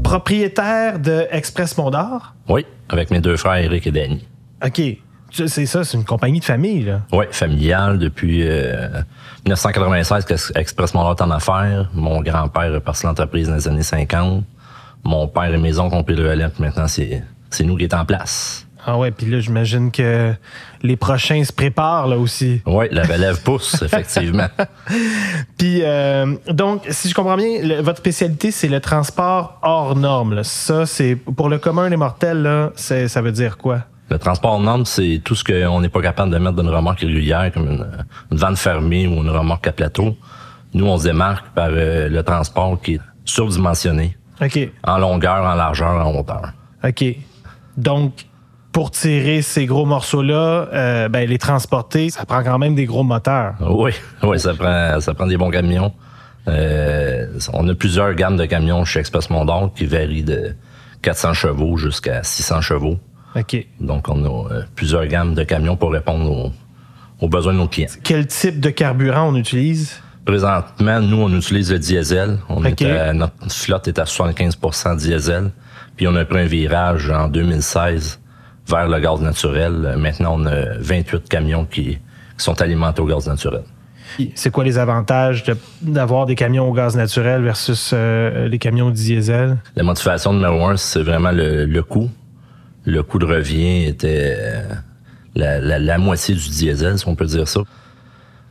Propriétaire 0.04 1.00
de 1.00 1.26
Express 1.30 1.76
Mondor. 1.76 2.34
Oui, 2.48 2.64
avec 2.88 3.10
mes 3.10 3.20
deux 3.20 3.36
frères, 3.36 3.56
Eric 3.56 3.86
et 3.88 3.90
Danny. 3.90 4.24
OK. 4.64 5.03
C'est 5.34 5.66
ça, 5.66 5.82
c'est 5.82 5.96
une 5.96 6.04
compagnie 6.04 6.38
de 6.38 6.44
famille, 6.44 6.84
là. 6.84 7.00
Oui, 7.12 7.24
familiale 7.30 7.98
depuis 7.98 8.46
euh, 8.46 8.88
1996 9.44 10.24
qu'Express 10.24 10.94
Mondor 10.94 11.16
est 11.18 11.22
en 11.22 11.30
affaires. 11.30 11.90
Mon 11.92 12.20
grand-père 12.22 12.72
est 12.74 12.80
parti 12.80 13.04
l'entreprise 13.04 13.48
dans 13.48 13.56
les 13.56 13.66
années 13.66 13.82
50. 13.82 14.44
Mon 15.02 15.26
père 15.26 15.52
et 15.52 15.58
mes 15.58 15.78
oncles 15.78 15.96
ont 15.96 16.04
pris 16.04 16.14
le 16.14 16.30
relais, 16.30 16.46
maintenant 16.58 16.86
c'est 16.86 17.24
nous 17.64 17.76
qui 17.76 17.84
est 17.84 17.94
en 17.94 18.04
place. 18.04 18.66
Ah 18.86 18.98
ouais, 18.98 19.10
puis 19.10 19.26
là, 19.26 19.40
j'imagine 19.40 19.90
que 19.90 20.34
les 20.82 20.96
prochains 20.96 21.42
se 21.42 21.52
préparent 21.52 22.06
là 22.06 22.18
aussi. 22.18 22.60
Oui, 22.66 22.86
la 22.90 23.02
relève 23.02 23.42
pousse, 23.42 23.80
effectivement. 23.82 24.48
Puis, 25.56 25.80
euh, 25.82 26.36
donc, 26.50 26.82
si 26.90 27.08
je 27.08 27.14
comprends 27.14 27.36
bien, 27.36 27.80
votre 27.80 27.98
spécialité, 27.98 28.50
c'est 28.50 28.68
le 28.68 28.80
transport 28.80 29.58
hors 29.62 29.96
norme. 29.96 30.34
Là. 30.34 30.44
Ça, 30.44 30.84
c'est 30.84 31.16
pour 31.16 31.48
le 31.48 31.58
commun 31.58 31.88
des 31.88 31.96
mortels, 31.96 32.42
là, 32.42 32.72
ça 32.76 33.22
veut 33.22 33.32
dire 33.32 33.56
quoi? 33.56 33.84
Le 34.10 34.18
transport 34.18 34.60
norme, 34.60 34.84
c'est 34.84 35.20
tout 35.24 35.34
ce 35.34 35.44
qu'on 35.44 35.80
n'est 35.80 35.88
pas 35.88 36.02
capable 36.02 36.30
de 36.30 36.38
mettre 36.38 36.56
dans 36.56 36.62
une 36.62 36.74
remorque 36.74 37.00
régulière, 37.00 37.50
comme 37.52 37.66
une, 37.70 37.86
une 38.30 38.36
vente 38.36 38.58
fermée 38.58 39.06
ou 39.06 39.22
une 39.22 39.30
remorque 39.30 39.66
à 39.66 39.72
plateau. 39.72 40.16
Nous, 40.74 40.86
on 40.86 40.98
se 40.98 41.04
démarque 41.04 41.46
par 41.54 41.68
euh, 41.70 42.08
le 42.08 42.22
transport 42.22 42.80
qui 42.80 42.94
est 42.94 43.00
surdimensionné. 43.24 44.16
OK. 44.42 44.58
En 44.82 44.98
longueur, 44.98 45.44
en 45.44 45.54
largeur, 45.54 46.06
en 46.06 46.14
hauteur. 46.18 46.52
OK. 46.82 47.04
Donc, 47.76 48.26
pour 48.72 48.90
tirer 48.90 49.40
ces 49.40 49.66
gros 49.66 49.86
morceaux-là, 49.86 50.68
euh, 50.72 51.08
ben, 51.08 51.28
les 51.28 51.38
transporter, 51.38 52.10
ça 52.10 52.26
prend 52.26 52.42
quand 52.42 52.58
même 52.58 52.74
des 52.74 52.86
gros 52.86 53.04
moteurs. 53.04 53.54
Oui, 53.60 53.92
oui, 54.22 54.38
ça 54.38 54.52
prend, 54.52 55.00
ça 55.00 55.14
prend 55.14 55.26
des 55.26 55.36
bons 55.36 55.50
camions. 55.50 55.92
Euh, 56.48 57.26
on 57.52 57.66
a 57.68 57.74
plusieurs 57.74 58.12
gammes 58.14 58.36
de 58.36 58.44
camions 58.44 58.84
chez 58.84 59.00
Express 59.00 59.30
Mondor 59.30 59.72
qui 59.74 59.86
varient 59.86 60.24
de 60.24 60.54
400 61.02 61.34
chevaux 61.34 61.76
jusqu'à 61.76 62.22
600 62.22 62.60
chevaux. 62.60 62.98
OK. 63.36 63.66
Donc, 63.80 64.08
on 64.08 64.24
a 64.24 64.52
euh, 64.52 64.62
plusieurs 64.74 65.06
gammes 65.06 65.34
de 65.34 65.42
camions 65.44 65.76
pour 65.76 65.92
répondre 65.92 66.30
aux, 66.30 66.52
aux, 67.20 67.28
besoins 67.28 67.52
de 67.52 67.58
nos 67.58 67.68
clients. 67.68 67.88
Quel 68.02 68.26
type 68.26 68.60
de 68.60 68.70
carburant 68.70 69.28
on 69.28 69.36
utilise? 69.36 70.00
Présentement, 70.24 71.00
nous, 71.00 71.20
on 71.20 71.36
utilise 71.36 71.72
le 71.72 71.78
diesel. 71.78 72.38
On 72.48 72.64
est 72.64 72.80
à, 72.82 73.12
notre 73.12 73.34
flotte 73.50 73.88
est 73.88 73.98
à 73.98 74.04
75% 74.04 74.96
diesel. 74.96 75.50
Puis 75.96 76.08
on 76.08 76.14
a 76.16 76.24
pris 76.24 76.40
un 76.40 76.46
virage 76.46 77.10
en 77.10 77.28
2016 77.28 78.20
vers 78.66 78.88
le 78.88 78.98
gaz 79.00 79.20
naturel. 79.20 79.96
Maintenant, 79.98 80.36
on 80.38 80.46
a 80.46 80.78
28 80.78 81.28
camions 81.28 81.66
qui 81.66 81.98
sont 82.36 82.60
alimentés 82.62 83.02
au 83.02 83.06
gaz 83.06 83.26
naturel. 83.28 83.64
C'est 84.34 84.50
quoi 84.50 84.64
les 84.64 84.78
avantages 84.78 85.44
d'avoir 85.82 86.26
des 86.26 86.36
camions 86.36 86.68
au 86.68 86.72
gaz 86.72 86.96
naturel 86.96 87.42
versus 87.42 87.90
euh, 87.92 88.48
les 88.48 88.58
camions 88.58 88.90
diesel? 88.90 89.56
La 89.76 89.82
motivation 89.82 90.32
numéro 90.32 90.66
un, 90.66 90.76
c'est 90.76 91.02
vraiment 91.02 91.32
le, 91.32 91.66
le 91.66 91.82
coût 91.82 92.10
le 92.84 93.02
coût 93.02 93.18
de 93.18 93.26
revient 93.26 93.84
était 93.84 94.34
euh, 94.36 94.62
la, 95.34 95.58
la, 95.58 95.78
la, 95.78 95.98
moitié 95.98 96.34
du 96.34 96.48
diesel, 96.48 96.98
si 96.98 97.08
on 97.08 97.14
peut 97.14 97.26
dire 97.26 97.48
ça. 97.48 97.60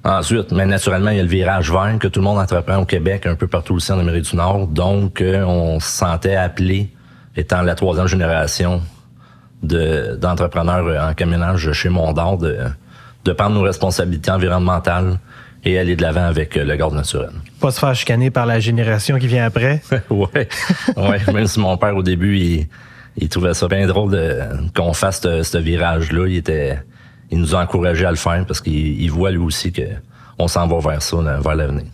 Ensuite, 0.04 0.52
mais 0.52 0.66
naturellement, 0.66 1.12
il 1.12 1.18
y 1.18 1.20
a 1.20 1.24
le 1.24 1.30
virage 1.30 1.72
vert 1.72 1.98
que 1.98 2.08
tout 2.08 2.20
le 2.20 2.26
monde 2.26 2.40
entreprend 2.40 2.78
au 2.78 2.86
Québec, 2.86 3.26
un 3.26 3.36
peu 3.36 3.48
partout 3.48 3.76
aussi 3.76 3.92
en 3.92 4.00
Amérique 4.00 4.30
du 4.30 4.36
Nord. 4.36 4.68
Donc, 4.68 5.22
euh, 5.22 5.44
on 5.44 5.80
se 5.80 5.88
sentait 5.88 6.36
appelé, 6.36 6.90
étant 7.38 7.62
la 7.62 7.76
troisième 7.76 8.08
génération 8.08 8.82
d'entrepreneurs 9.62 11.10
en 11.10 11.14
camionnage 11.14 11.72
chez 11.72 11.88
Mondor, 11.88 12.38
de, 12.38 12.58
de 13.24 13.32
prendre 13.32 13.56
nos 13.56 13.62
responsabilités 13.62 14.30
environnementales 14.30 15.20
et 15.64 15.80
aller 15.80 15.96
de 15.96 16.02
l'avant 16.02 16.26
avec 16.26 16.58
euh, 16.58 16.66
le 16.66 16.76
gaz 16.76 16.92
naturel. 16.92 17.32
Pas 17.62 17.72
se 17.72 17.80
faire 17.80 17.96
chicaner 17.96 18.30
par 18.30 18.46
la 18.46 18.60
génération 18.60 19.18
qui 19.18 19.28
vient 19.28 19.46
après. 19.46 19.82
ouais, 20.10 20.50
ouais. 20.98 21.34
Même 21.34 21.48
si 21.48 21.62
mon 21.62 21.78
père, 21.78 21.96
au 21.96 22.04
début, 22.04 22.38
il, 22.38 22.68
il 23.18 23.30
trouvait 23.30 23.54
ça 23.54 23.68
bien 23.68 23.88
drôle 23.88 24.18
qu'on 24.76 24.94
fasse 24.94 25.22
ce, 25.22 25.58
virage-là. 25.58 26.28
Il 26.28 26.38
était, 26.38 26.80
il 27.32 27.40
nous 27.40 27.56
a 27.56 27.62
encouragé 27.62 28.06
à 28.06 28.12
le 28.12 28.18
faire 28.18 28.46
parce 28.46 28.62
qu'il 28.62 29.02
il 29.02 29.12
voit 29.12 29.32
lui 29.32 29.40
aussi 29.40 29.72
que 29.72 29.84
on 30.40 30.48
s'en 30.48 30.68
va 30.68 30.80
vers 30.80 31.02
ça, 31.02 31.18
vers 31.18 31.56
l'avenir. 31.56 31.86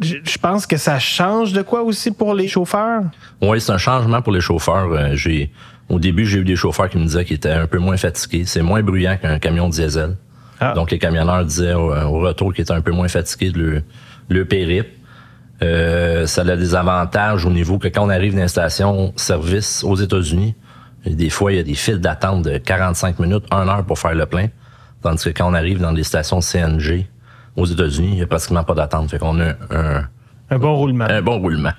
Je 0.00 0.16
je 0.22 0.38
pense 0.38 0.66
que 0.66 0.76
ça 0.76 0.98
change 0.98 1.52
de 1.52 1.62
quoi 1.62 1.82
aussi 1.82 2.10
pour 2.10 2.34
les 2.34 2.48
chauffeurs? 2.48 3.02
Oui, 3.42 3.60
c'est 3.60 3.72
un 3.72 3.78
changement 3.78 4.22
pour 4.22 4.32
les 4.32 4.40
chauffeurs. 4.40 4.90
Euh, 4.92 5.14
J'ai, 5.14 5.50
au 5.88 5.98
début, 5.98 6.24
j'ai 6.24 6.38
eu 6.38 6.44
des 6.44 6.56
chauffeurs 6.56 6.88
qui 6.88 6.98
me 6.98 7.04
disaient 7.04 7.24
qu'ils 7.24 7.36
étaient 7.36 7.50
un 7.50 7.66
peu 7.66 7.78
moins 7.78 7.96
fatigués. 7.96 8.44
C'est 8.46 8.62
moins 8.62 8.82
bruyant 8.82 9.16
qu'un 9.18 9.38
camion 9.38 9.68
diesel. 9.68 10.16
Ah. 10.58 10.72
Donc, 10.74 10.90
les 10.90 10.98
camionneurs 10.98 11.44
disaient 11.44 11.74
au, 11.74 11.92
au 11.92 12.20
retour 12.20 12.54
qu'ils 12.54 12.62
étaient 12.62 12.72
un 12.72 12.80
peu 12.80 12.92
moins 12.92 13.08
fatigués 13.08 13.50
de 13.50 13.58
le, 13.58 13.82
le 14.28 14.44
périple. 14.44 14.90
Euh, 15.62 16.26
ça 16.26 16.42
a 16.42 16.56
des 16.56 16.74
avantages 16.74 17.44
au 17.44 17.50
niveau 17.50 17.78
que 17.78 17.88
quand 17.88 18.04
on 18.06 18.08
arrive 18.10 18.34
dans 18.34 18.42
une 18.42 18.48
station 18.48 19.12
service 19.16 19.84
aux 19.84 19.96
États-Unis, 19.96 20.54
des 21.06 21.30
fois, 21.30 21.52
il 21.52 21.56
y 21.56 21.60
a 21.60 21.62
des 21.62 21.74
files 21.74 21.98
d'attente 22.00 22.42
de 22.44 22.58
45 22.58 23.18
minutes, 23.18 23.44
1 23.50 23.68
heure 23.68 23.84
pour 23.84 23.98
faire 23.98 24.14
le 24.14 24.26
plein. 24.26 24.46
Tandis 25.02 25.24
que 25.24 25.30
quand 25.30 25.50
on 25.50 25.54
arrive 25.54 25.80
dans 25.80 25.92
des 25.92 26.02
stations 26.02 26.40
CNG 26.40 27.06
aux 27.56 27.64
États-Unis, 27.66 28.08
il 28.12 28.16
n'y 28.16 28.22
a 28.22 28.26
pratiquement 28.26 28.64
pas 28.64 28.74
d'attente. 28.74 29.10
Fait 29.10 29.18
qu'on 29.18 29.38
a 29.40 29.52
un, 29.70 30.04
Un 30.50 30.58
bon 30.58 30.76
roulement. 30.76 31.06
un 31.08 31.22
bon 31.22 31.38
roulement. 31.38 31.72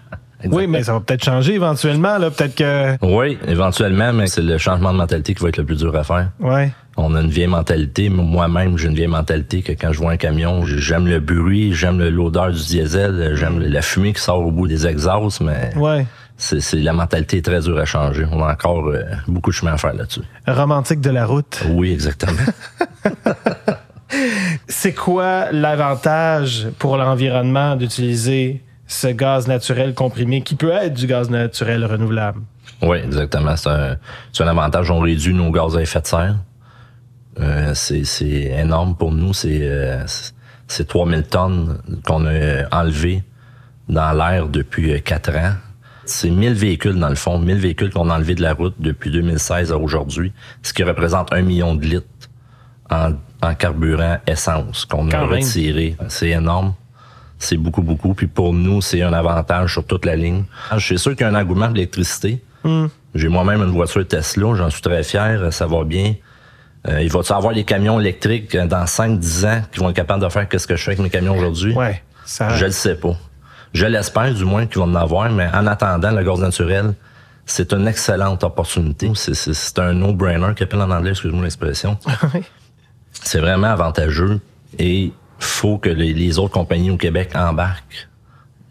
oui, 0.46 0.66
mais 0.66 0.82
ça 0.84 0.94
va 0.94 1.00
peut-être 1.02 1.24
changer 1.24 1.54
éventuellement. 1.56 2.18
là. 2.18 2.32
Peut-être 2.32 2.56
que. 2.56 2.98
Oui, 3.06 3.38
éventuellement, 3.48 4.12
mais 4.14 4.26
c'est 4.28 4.42
le 4.42 4.58
changement 4.58 4.92
de 4.92 4.98
mentalité 4.98 5.36
qui 5.36 5.44
va 5.44 5.50
être 5.50 5.58
le 5.58 5.66
plus 5.66 5.78
dur 5.78 5.96
à 5.96 6.04
faire. 6.04 6.32
Ouais. 6.40 6.72
On 6.98 7.16
a 7.16 7.22
une 7.22 7.30
vieille 7.30 7.48
mentalité. 7.48 8.10
Moi-même, 8.10 8.78
j'ai 8.78 8.88
une 8.90 8.96
vieille 8.96 9.08
mentalité 9.08 9.62
que 9.62 9.72
quand 9.72 9.92
je 9.94 10.00
vois 10.00 10.12
un 10.12 10.18
camion, 10.18 10.66
j'aime 10.66 11.08
le 11.08 11.20
bruit, 11.20 11.74
j'aime 11.74 12.02
l'odeur 12.08 12.52
du 12.52 12.62
diesel, 12.62 13.32
j'aime 13.36 13.60
la 13.60 13.82
fumée 13.82 14.14
qui 14.14 14.22
sort 14.22 14.40
au 14.46 14.52
bout 14.52 14.68
des 14.68 14.86
exhausts, 14.86 15.42
mais 15.42 15.72
Ouais. 15.78 16.06
c'est 16.38 16.74
la 16.76 16.92
mentalité 16.94 17.38
est 17.38 17.42
très 17.42 17.62
dure 17.62 17.80
à 17.80 17.86
changer. 17.86 18.26
On 18.32 18.44
a 18.44 18.52
encore 18.52 18.88
euh, 18.88 19.04
beaucoup 19.28 19.52
de 19.52 19.56
chemin 19.56 19.74
à 19.74 19.78
faire 19.78 19.94
là-dessus. 19.94 20.22
Romantique 20.48 21.00
de 21.02 21.10
la 21.12 21.26
route. 21.26 21.64
Oui, 21.70 21.92
exactement. 21.92 22.34
C'est 24.68 24.94
quoi 24.94 25.52
l'avantage 25.52 26.68
pour 26.78 26.98
l'environnement 26.98 27.76
d'utiliser 27.76 28.62
ce 28.88 29.08
gaz 29.08 29.48
naturel 29.48 29.94
comprimé 29.94 30.42
qui 30.42 30.56
peut 30.56 30.72
être 30.72 30.94
du 30.94 31.08
gaz 31.08 31.30
naturel 31.30 31.86
renouvelable? 31.86 32.42
oui, 32.82 32.98
exactement. 32.98 33.56
C'est 33.56 33.70
un, 33.70 33.96
c'est 34.34 34.44
un 34.44 34.48
avantage. 34.48 34.90
On 34.92 35.00
réduit 35.00 35.34
nos 35.34 35.52
gaz 35.52 35.78
à 35.78 35.82
effet 35.82 36.02
de 36.02 36.08
serre. 36.08 36.36
Euh, 37.40 37.74
c'est 37.74 38.30
énorme 38.60 38.96
pour 38.96 39.12
nous. 39.12 39.34
C'est 39.34 39.60
euh, 39.62 40.04
c'est- 40.08 40.34
c'est 40.68 40.88
3000 40.88 41.24
tonnes 41.24 41.82
qu'on 42.06 42.26
a 42.26 42.68
enlevé 42.72 43.24
dans 43.90 44.12
l'air 44.14 44.48
depuis 44.48 44.92
euh, 44.94 45.00
quatre 45.00 45.36
ans. 45.36 45.54
C'est 46.06 46.30
1000 46.30 46.54
véhicules, 46.54 46.98
dans 47.00 47.10
le 47.10 47.16
fond, 47.16 47.40
1000 47.40 47.58
véhicules 47.58 47.90
qu'on 47.92 48.10
a 48.10 48.16
enlevés 48.16 48.36
de 48.36 48.42
la 48.42 48.54
route 48.54 48.76
depuis 48.80 49.12
2016 49.12 49.72
à 49.72 49.78
aujourd'hui, 49.78 50.34
ce 50.64 50.74
qui 50.74 50.84
représente 50.84 51.32
un 51.34 51.42
million 51.42 51.76
de 51.76 51.86
litres 51.86 52.06
en, 52.90 53.14
en 53.42 53.54
carburant 53.56 54.18
essence 54.28 54.86
qu'on 54.86 55.08
a 55.08 55.12
retiré. 55.38 55.96
C'est 56.10 56.30
énorme. 56.30 56.74
C'est 57.40 57.58
beaucoup, 57.58 57.82
beaucoup. 57.82 58.14
Puis 58.14 58.28
pour 58.28 58.54
nous, 58.54 58.82
c'est 58.82 59.02
un 59.02 59.14
avantage 59.14 59.74
sur 59.74 59.86
toute 59.86 60.06
la 60.06 60.16
ligne. 60.16 60.44
Je 60.74 60.80
suis 60.86 61.00
sûr 61.00 61.12
qu'il 61.16 61.22
y 61.22 61.24
a 61.24 61.30
un 61.30 61.36
engouement 61.42 61.70
de 61.70 61.76
l'électricité. 61.76 62.42
J'ai 63.16 63.28
moi-même 63.30 63.62
une 63.62 63.72
voiture 63.72 64.08
Tesla, 64.08 64.54
j'en 64.56 64.70
suis 64.70 64.82
très 64.82 65.04
fier, 65.04 65.52
ça 65.52 65.66
va 65.66 65.84
bien. 65.84 66.14
Euh, 66.88 67.02
il 67.02 67.12
va-tu 67.12 67.32
avoir 67.32 67.54
des 67.54 67.64
camions 67.64 68.00
électriques 68.00 68.56
euh, 68.56 68.66
dans 68.66 68.86
5-10 68.86 69.46
ans 69.46 69.62
qui 69.72 69.80
vont 69.80 69.90
être 69.90 69.96
capables 69.96 70.24
de 70.24 70.30
faire 70.30 70.50
qu'est-ce 70.50 70.66
que 70.66 70.76
je 70.76 70.84
fais 70.84 70.92
avec 70.92 71.00
mes 71.00 71.10
camions 71.10 71.38
aujourd'hui? 71.38 71.76
Ouais. 71.76 72.02
Ça... 72.26 72.56
Je 72.56 72.66
le 72.66 72.72
sais 72.72 72.96
pas. 72.96 73.16
Je 73.74 73.86
l'espère 73.86 74.34
du 74.34 74.46
moins 74.46 74.66
qu'ils 74.66 74.80
vont 74.80 74.92
en 74.92 74.96
avoir, 74.96 75.30
mais 75.30 75.48
en 75.54 75.68
attendant, 75.68 76.12
le 76.12 76.24
gaz 76.24 76.40
naturel, 76.40 76.94
c'est 77.46 77.72
une 77.74 77.88
excellente 77.88 78.44
opportunité. 78.44 79.12
C'est 79.16 79.80
un 79.80 79.94
no-brainer 79.94 80.54
qui 80.56 80.64
appelle 80.64 80.82
en 80.82 80.92
anglais, 80.92 81.12
excuse-moi 81.12 81.44
l'expression. 81.44 81.98
c'est 83.12 83.40
vraiment 83.40 83.68
avantageux 83.68 84.40
et 84.80 85.12
faut 85.40 85.78
que 85.78 85.90
les, 85.90 86.14
les 86.14 86.40
autres 86.40 86.54
compagnies 86.54 86.92
au 86.92 86.98
Québec 86.98 87.32
embarquent. 87.36 88.10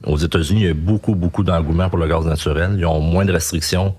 Aux 0.05 0.17
États-Unis, 0.17 0.61
il 0.61 0.67
y 0.67 0.71
a 0.71 0.75
beaucoup, 0.75 1.15
beaucoup 1.15 1.45
d'engouement 1.45 1.89
pour 1.91 1.99
le 1.99 2.09
gaz 2.09 2.25
naturel. 2.25 2.75
Ils 2.79 2.87
ont 2.87 3.01
moins 3.01 3.25
de 3.25 3.33
restrictions, 3.33 3.95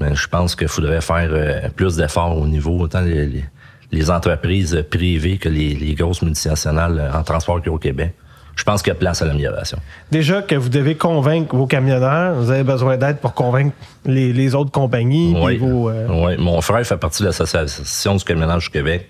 mais 0.00 0.14
je 0.14 0.28
pense 0.28 0.54
qu'il 0.56 0.68
faudrait 0.68 1.00
faire 1.00 1.28
euh, 1.32 1.68
plus 1.74 1.96
d'efforts 1.96 2.36
au 2.36 2.46
niveau, 2.46 2.78
autant 2.78 3.00
les, 3.00 3.26
les- 3.26 3.44
les 3.90 4.10
entreprises 4.10 4.84
privées 4.90 5.38
que 5.38 5.48
les, 5.48 5.74
les 5.74 5.94
grosses 5.94 6.20
multinationales 6.20 7.10
en 7.14 7.22
transport 7.22 7.58
au 7.68 7.78
Québec. 7.78 8.12
Je 8.54 8.62
pense 8.64 8.82
qu'il 8.82 8.90
y 8.92 8.96
a 8.96 8.98
place 8.98 9.22
à 9.22 9.24
l'amélioration. 9.24 9.78
Déjà 10.10 10.42
que 10.42 10.54
vous 10.56 10.68
devez 10.68 10.94
convaincre 10.96 11.56
vos 11.56 11.66
camionneurs, 11.66 12.34
vous 12.34 12.50
avez 12.50 12.64
besoin 12.64 12.98
d'aide 12.98 13.16
pour 13.18 13.32
convaincre 13.32 13.74
les, 14.04 14.32
les 14.34 14.54
autres 14.54 14.72
compagnies. 14.72 15.34
Oui. 15.40 15.56
vos, 15.56 15.88
euh, 15.88 16.06
Oui. 16.10 16.36
Mon 16.38 16.60
frère 16.60 16.84
fait 16.84 16.98
partie 16.98 17.22
de 17.22 17.28
l'association 17.28 18.16
du 18.16 18.24
camionnage 18.24 18.64
du 18.64 18.70
Québec 18.70 19.08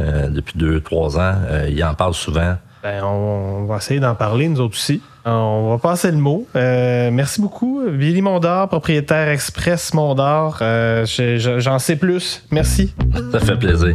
euh, 0.00 0.28
depuis 0.28 0.58
deux, 0.58 0.80
trois 0.80 1.16
ans. 1.18 1.34
Euh, 1.50 1.68
il 1.70 1.84
en 1.84 1.94
parle 1.94 2.14
souvent. 2.14 2.56
ben, 2.82 3.04
on, 3.04 3.60
on 3.60 3.64
va 3.66 3.76
essayer 3.76 4.00
d'en 4.00 4.14
parler, 4.16 4.48
nous 4.48 4.60
autres 4.60 4.74
aussi. 4.74 5.00
On 5.30 5.70
va 5.70 5.78
passer 5.78 6.10
le 6.10 6.16
mot. 6.18 6.46
Euh, 6.56 7.10
merci 7.12 7.40
beaucoup, 7.40 7.82
Billy 7.90 8.22
Mondor, 8.22 8.68
propriétaire 8.68 9.28
Express 9.28 9.92
Mondor. 9.94 10.58
Euh, 10.62 11.04
je- 11.04 11.36
je- 11.38 11.58
J'en 11.60 11.78
sais 11.78 11.96
plus. 11.96 12.44
Merci. 12.50 12.94
Ça 13.32 13.40
fait 13.40 13.56
plaisir. 13.58 13.92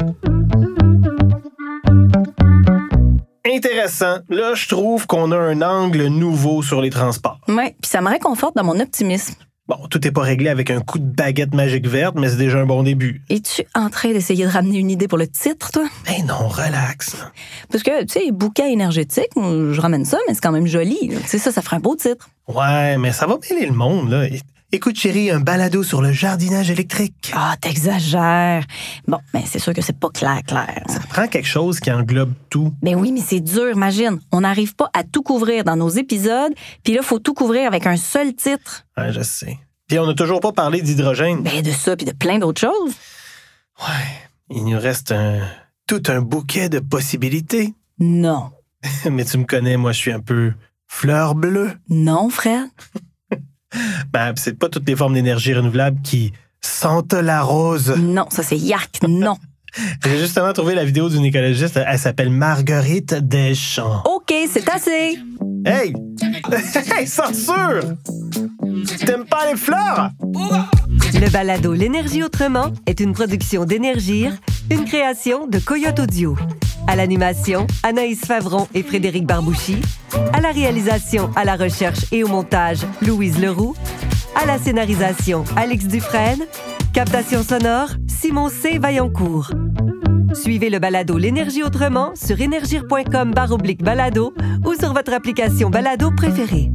Intéressant. 3.45 4.17
Là, 4.29 4.53
je 4.55 4.67
trouve 4.67 5.05
qu'on 5.07 5.31
a 5.31 5.37
un 5.37 5.61
angle 5.61 6.07
nouveau 6.07 6.61
sur 6.61 6.81
les 6.81 6.89
transports. 6.89 7.39
Ouais, 7.47 7.75
puis 7.81 7.89
ça 7.89 8.01
me 8.01 8.09
réconforte 8.09 8.55
dans 8.55 8.63
mon 8.63 8.79
optimisme. 8.79 9.35
Bon, 9.69 9.77
tout 9.89 9.97
n'est 10.03 10.11
pas 10.11 10.23
réglé 10.23 10.49
avec 10.49 10.69
un 10.71 10.81
coup 10.81 10.99
de 10.99 11.05
baguette 11.05 11.53
magique 11.53 11.87
verte, 11.87 12.15
mais 12.17 12.27
c'est 12.27 12.35
déjà 12.35 12.59
un 12.59 12.65
bon 12.65 12.83
début. 12.83 13.21
Es-tu 13.29 13.63
en 13.73 13.89
train 13.89 14.11
d'essayer 14.11 14.45
de 14.45 14.49
ramener 14.49 14.77
une 14.77 14.91
idée 14.91 15.07
pour 15.07 15.17
le 15.17 15.25
titre, 15.25 15.71
toi? 15.71 15.85
Ben 16.05 16.25
non, 16.25 16.49
relax. 16.49 17.15
Parce 17.71 17.81
que, 17.81 18.03
tu 18.03 18.19
sais, 18.19 18.31
bouquet 18.33 18.73
énergétique, 18.73 19.29
je 19.37 19.79
ramène 19.79 20.03
ça, 20.03 20.17
mais 20.27 20.33
c'est 20.33 20.41
quand 20.41 20.51
même 20.51 20.67
joli. 20.67 20.97
Tu 21.07 21.27
sais, 21.27 21.37
ça, 21.37 21.53
ça 21.53 21.61
ferait 21.61 21.77
un 21.77 21.79
beau 21.79 21.95
titre. 21.95 22.29
Ouais, 22.49 22.97
mais 22.97 23.13
ça 23.13 23.25
va 23.25 23.37
mêler 23.49 23.67
le 23.67 23.71
monde, 23.71 24.09
là. 24.09 24.25
Écoute, 24.75 24.95
chérie, 24.95 25.29
un 25.29 25.39
balado 25.39 25.83
sur 25.83 26.01
le 26.01 26.11
jardinage 26.11 26.71
électrique. 26.71 27.31
Ah, 27.35 27.55
t'exagères. 27.61 28.65
Bon, 29.07 29.19
mais 29.31 29.43
c'est 29.45 29.59
sûr 29.59 29.71
que 29.71 29.83
c'est 29.83 29.99
pas 29.99 30.09
clair, 30.09 30.41
clair. 30.47 30.81
Prends 31.09 31.27
quelque 31.27 31.47
chose 31.47 31.79
qui 31.79 31.91
englobe 31.91 32.33
tout. 32.49 32.73
Ben 32.81 32.95
oui, 32.95 33.11
mais 33.11 33.21
c'est 33.21 33.39
dur, 33.39 33.69
imagine. 33.69 34.19
On 34.31 34.41
n'arrive 34.41 34.73
pas 34.73 34.89
à 34.95 35.03
tout 35.03 35.21
couvrir 35.21 35.63
dans 35.63 35.75
nos 35.75 35.89
épisodes, 35.89 36.53
puis 36.83 36.95
là, 36.95 37.03
faut 37.03 37.19
tout 37.19 37.35
couvrir 37.35 37.67
avec 37.67 37.85
un 37.85 37.97
seul 37.97 38.33
titre. 38.33 38.87
Ouais, 38.97 39.13
je 39.13 39.21
sais. 39.21 39.59
Puis 39.87 39.99
on 39.99 40.07
n'a 40.07 40.15
toujours 40.15 40.39
pas 40.39 40.53
parlé 40.53 40.81
d'hydrogène. 40.81 41.43
Ben 41.43 41.61
de 41.61 41.69
ça, 41.69 41.95
puis 41.95 42.07
de 42.07 42.11
plein 42.11 42.39
d'autres 42.39 42.61
choses. 42.61 42.95
Ouais, 43.79 44.55
il 44.55 44.65
nous 44.65 44.79
reste 44.79 45.11
un, 45.11 45.41
tout 45.85 46.01
un 46.07 46.21
bouquet 46.21 46.69
de 46.69 46.79
possibilités. 46.79 47.75
Non. 47.99 48.49
Mais 49.11 49.23
tu 49.23 49.37
me 49.37 49.45
connais, 49.45 49.77
moi, 49.77 49.91
je 49.91 49.99
suis 49.99 50.11
un 50.11 50.19
peu 50.19 50.51
fleur 50.87 51.35
bleue. 51.35 51.73
Non, 51.89 52.31
Fred? 52.31 52.69
Ben, 54.11 54.33
c'est 54.35 54.57
pas 54.57 54.69
toutes 54.69 54.87
les 54.87 54.95
formes 54.95 55.13
d'énergie 55.13 55.53
renouvelable 55.53 56.01
qui 56.03 56.33
sentent 56.61 57.13
la 57.13 57.41
rose. 57.41 57.95
Non, 57.97 58.25
ça 58.29 58.43
c'est 58.43 58.57
yak, 58.57 58.99
non. 59.07 59.37
J'ai 60.05 60.19
justement 60.19 60.53
trouvé 60.53 60.75
la 60.75 60.85
vidéo 60.85 61.09
d'une 61.09 61.25
écologiste. 61.25 61.79
Elle 61.85 61.99
s'appelle 61.99 62.29
Marguerite 62.29 63.15
Deschamps. 63.15 64.03
OK, 64.05 64.33
c'est 64.49 64.69
assez. 64.69 65.17
Hey! 65.65 65.93
hey, 66.97 67.07
censure! 67.07 67.81
T'aimes 69.05 69.25
pas 69.25 69.49
les 69.49 69.57
fleurs? 69.57 70.09
Le 71.13 71.29
balado 71.29 71.73
L'énergie 71.73 72.23
autrement 72.23 72.71
est 72.85 72.99
une 72.99 73.13
production 73.13 73.63
d'Énergir, 73.63 74.33
une 74.69 74.83
création 74.85 75.47
de 75.47 75.59
Coyote 75.59 75.99
Audio. 75.99 76.35
À 76.87 76.95
l'animation, 76.95 77.65
Anaïs 77.83 78.25
Favron 78.25 78.67
et 78.73 78.83
Frédéric 78.83 79.25
Barbouchi. 79.25 79.77
À 80.33 80.41
la 80.41 80.51
réalisation, 80.51 81.29
à 81.35 81.45
la 81.45 81.55
recherche 81.55 82.05
et 82.11 82.23
au 82.23 82.27
montage, 82.27 82.79
Louise 83.01 83.39
Leroux. 83.39 83.75
À 84.35 84.45
la 84.45 84.57
scénarisation, 84.57 85.45
Alex 85.55 85.85
Dufresne. 85.85 86.43
Captation 86.93 87.43
sonore, 87.43 87.89
Simon 88.07 88.49
C. 88.49 88.79
Vaillancourt. 88.79 89.51
Suivez 90.33 90.69
le 90.69 90.79
balado 90.79 91.17
L'énergie 91.17 91.63
autrement 91.63 92.15
sur 92.15 92.39
énergir.com 92.39 93.31
baroblique 93.33 93.83
balado 93.83 94.33
ou 94.65 94.73
sur 94.73 94.93
votre 94.93 95.13
application 95.13 95.69
balado 95.69 96.11
préférée. 96.15 96.71